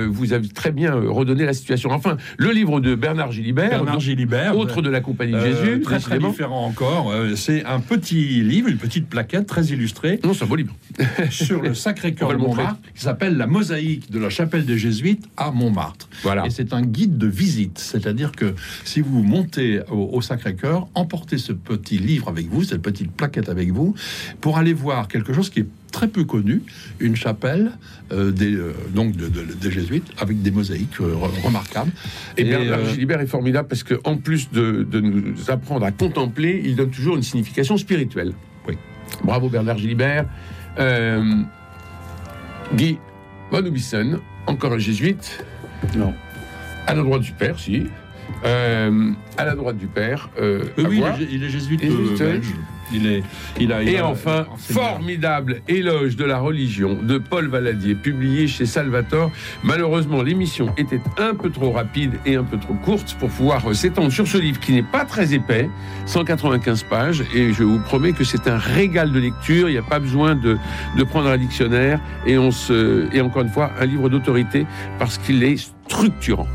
vous 0.07 0.31
avez 0.31 0.47
très 0.47 0.71
bien 0.71 0.93
redonné 0.93 1.45
la 1.45 1.53
situation. 1.53 1.89
Enfin, 1.91 2.15
le 2.37 2.51
livre 2.51 2.79
de 2.79 2.95
Bernard 2.95 3.33
Gilibert, 3.33 3.71
Bernard 3.71 3.99
Gilibert 3.99 4.57
autre 4.57 4.81
de 4.81 4.89
la 4.89 5.01
Compagnie 5.01 5.33
de 5.33 5.41
Jésus, 5.41 5.81
très, 5.81 5.99
très 5.99 6.17
différent 6.17 6.65
encore. 6.65 7.13
c'est 7.35 7.65
un 7.65 7.81
petit 7.81 8.41
livre, 8.41 8.69
une 8.69 8.77
petite 8.77 9.09
plaquette 9.09 9.47
très 9.47 9.65
illustrée. 9.65 10.21
Non, 10.23 10.33
c'est 10.33 10.45
un 10.45 10.47
beau 10.47 10.55
livre. 10.55 10.73
sur 11.29 11.61
le 11.61 11.73
Sacré-Cœur 11.73 12.31
qui 12.95 13.01
s'appelle 13.01 13.37
La 13.37 13.47
mosaïque 13.47 14.11
de 14.11 14.19
la 14.19 14.29
chapelle 14.29 14.65
des 14.65 14.77
Jésuites 14.77 15.25
à 15.37 15.51
Montmartre. 15.51 16.07
Voilà. 16.23 16.45
Et 16.45 16.49
c'est 16.49 16.73
un 16.73 16.81
guide 16.81 17.17
de 17.17 17.27
visite, 17.27 17.79
c'est-à-dire 17.79 18.31
que 18.31 18.53
si 18.83 19.01
vous 19.01 19.23
montez 19.23 19.81
au, 19.89 20.21
Sacré-Cœur, 20.21 20.87
emportez 20.95 21.37
ce 21.37 21.51
petit 21.51 21.97
livre 21.97 22.29
avec 22.29 22.47
vous, 22.47 22.63
cette 22.63 22.81
petite 22.81 23.11
plaquette 23.11 23.49
avec 23.49 23.71
vous, 23.71 23.93
pour 24.41 24.57
aller 24.57 24.73
voir 24.73 25.07
quelque 25.07 25.33
chose 25.33 25.49
qui 25.49 25.61
est 25.61 25.67
très 25.91 26.07
peu 26.07 26.23
connu, 26.23 26.63
une 26.99 27.15
chapelle 27.15 27.71
euh, 28.11 28.31
des, 28.31 28.55
euh, 28.55 28.73
donc 28.93 29.15
des 29.15 29.71
jésuites 29.71 30.11
avec 30.17 30.41
des 30.41 30.51
mosaïques 30.51 30.99
euh, 30.99 31.15
remarquables. 31.43 31.91
Et, 32.37 32.43
Bernard 32.43 32.85
Gilibert 32.85 33.21
est 33.21 33.27
formidable 33.27 33.67
parce 33.67 33.83
que 33.83 33.95
en 34.03 34.17
plus 34.17 34.49
de, 34.51 34.85
de, 34.89 34.99
nous 34.99 35.35
apprendre 35.49 35.85
à 35.85 35.91
contempler, 35.91 36.61
il 36.65 36.75
donne 36.75 36.89
toujours 36.89 37.15
une 37.15 37.23
signification 37.23 37.77
spirituelle. 37.77 38.33
Oui. 38.67 38.75
Bravo 39.23 39.49
Bernard 39.49 39.77
Gilibert. 39.77 40.25
Guy 42.73 42.99
Van 43.51 43.61
encore 44.47 44.73
un 44.73 44.77
jésuite 44.77 45.45
Non. 45.95 46.13
À 46.87 46.93
l'endroit 46.93 47.19
du 47.19 47.31
père, 47.31 47.59
si. 47.59 47.83
Euh, 48.45 49.11
à 49.37 49.45
la 49.45 49.55
droite 49.55 49.77
du 49.77 49.87
père. 49.87 50.29
Euh, 50.39 50.63
oui, 50.77 51.03
il 51.31 51.43
est, 51.43 51.49
jésuite 51.49 51.81
belge. 51.81 52.47
Il 52.93 53.07
est, 53.07 53.23
il 53.59 53.73
a, 53.73 53.81
et 53.83 54.01
enfin, 54.01 54.45
formidable 54.57 55.61
éloge 55.67 56.15
de 56.15 56.25
la 56.25 56.39
religion 56.39 56.97
de 57.01 57.17
Paul 57.17 57.47
Valadier, 57.47 57.95
publié 57.95 58.47
chez 58.47 58.65
Salvatore. 58.65 59.31
Malheureusement, 59.63 60.21
l'émission 60.21 60.73
était 60.77 61.01
un 61.17 61.33
peu 61.33 61.49
trop 61.49 61.71
rapide 61.71 62.19
et 62.25 62.35
un 62.35 62.43
peu 62.43 62.57
trop 62.57 62.75
courte 62.75 63.15
pour 63.19 63.29
pouvoir 63.29 63.73
s'étendre 63.75 64.11
sur 64.11 64.27
ce 64.27 64.37
livre 64.37 64.59
qui 64.59 64.73
n'est 64.73 64.83
pas 64.83 65.05
très 65.05 65.33
épais, 65.33 65.69
195 66.05 66.83
pages, 66.83 67.23
et 67.33 67.51
je 67.53 67.63
vous 67.63 67.79
promets 67.79 68.13
que 68.13 68.23
c'est 68.23 68.47
un 68.47 68.57
régal 68.57 69.11
de 69.11 69.19
lecture. 69.19 69.69
Il 69.69 69.73
n'y 69.73 69.77
a 69.77 69.83
pas 69.83 69.99
besoin 69.99 70.35
de, 70.35 70.57
de 70.97 71.03
prendre 71.03 71.29
un 71.29 71.37
dictionnaire, 71.37 71.99
et 72.25 72.37
on 72.37 72.51
se, 72.51 73.07
et 73.13 73.21
encore 73.21 73.41
une 73.41 73.49
fois, 73.49 73.71
un 73.79 73.85
livre 73.85 74.09
d'autorité 74.09 74.65
parce 74.99 75.17
qu'il 75.17 75.43
est 75.43 75.57
structurant. 75.57 76.47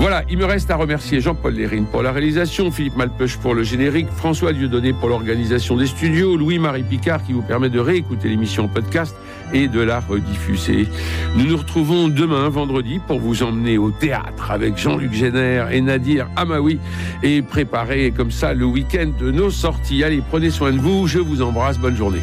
Voilà, 0.00 0.22
il 0.30 0.38
me 0.38 0.44
reste 0.44 0.70
à 0.70 0.76
remercier 0.76 1.20
Jean-Paul 1.20 1.54
Lérine 1.54 1.84
pour 1.84 2.04
la 2.04 2.12
réalisation, 2.12 2.70
Philippe 2.70 2.96
Malpeuch 2.96 3.36
pour 3.38 3.52
le 3.52 3.64
générique, 3.64 4.06
François 4.08 4.52
Dieudonné 4.52 4.92
pour 4.92 5.08
l'organisation 5.08 5.76
des 5.76 5.86
studios, 5.86 6.36
Louis-Marie 6.36 6.84
Picard 6.84 7.24
qui 7.24 7.32
vous 7.32 7.42
permet 7.42 7.68
de 7.68 7.80
réécouter 7.80 8.28
l'émission 8.28 8.68
podcast 8.68 9.16
et 9.52 9.66
de 9.66 9.80
la 9.80 9.98
rediffuser. 9.98 10.86
Nous 11.34 11.46
nous 11.46 11.56
retrouvons 11.56 12.06
demain, 12.06 12.48
vendredi, 12.48 13.00
pour 13.08 13.18
vous 13.18 13.42
emmener 13.42 13.76
au 13.76 13.90
théâtre 13.90 14.52
avec 14.52 14.78
Jean-Luc 14.78 15.12
Génère 15.12 15.72
et 15.72 15.80
Nadir 15.80 16.28
Amaoui 16.36 16.78
et 17.24 17.42
préparer 17.42 18.12
comme 18.16 18.30
ça 18.30 18.54
le 18.54 18.66
week-end 18.66 19.10
de 19.18 19.32
nos 19.32 19.50
sorties. 19.50 20.04
Allez, 20.04 20.22
prenez 20.30 20.50
soin 20.50 20.70
de 20.70 20.78
vous, 20.78 21.08
je 21.08 21.18
vous 21.18 21.42
embrasse, 21.42 21.76
bonne 21.76 21.96
journée. 21.96 22.22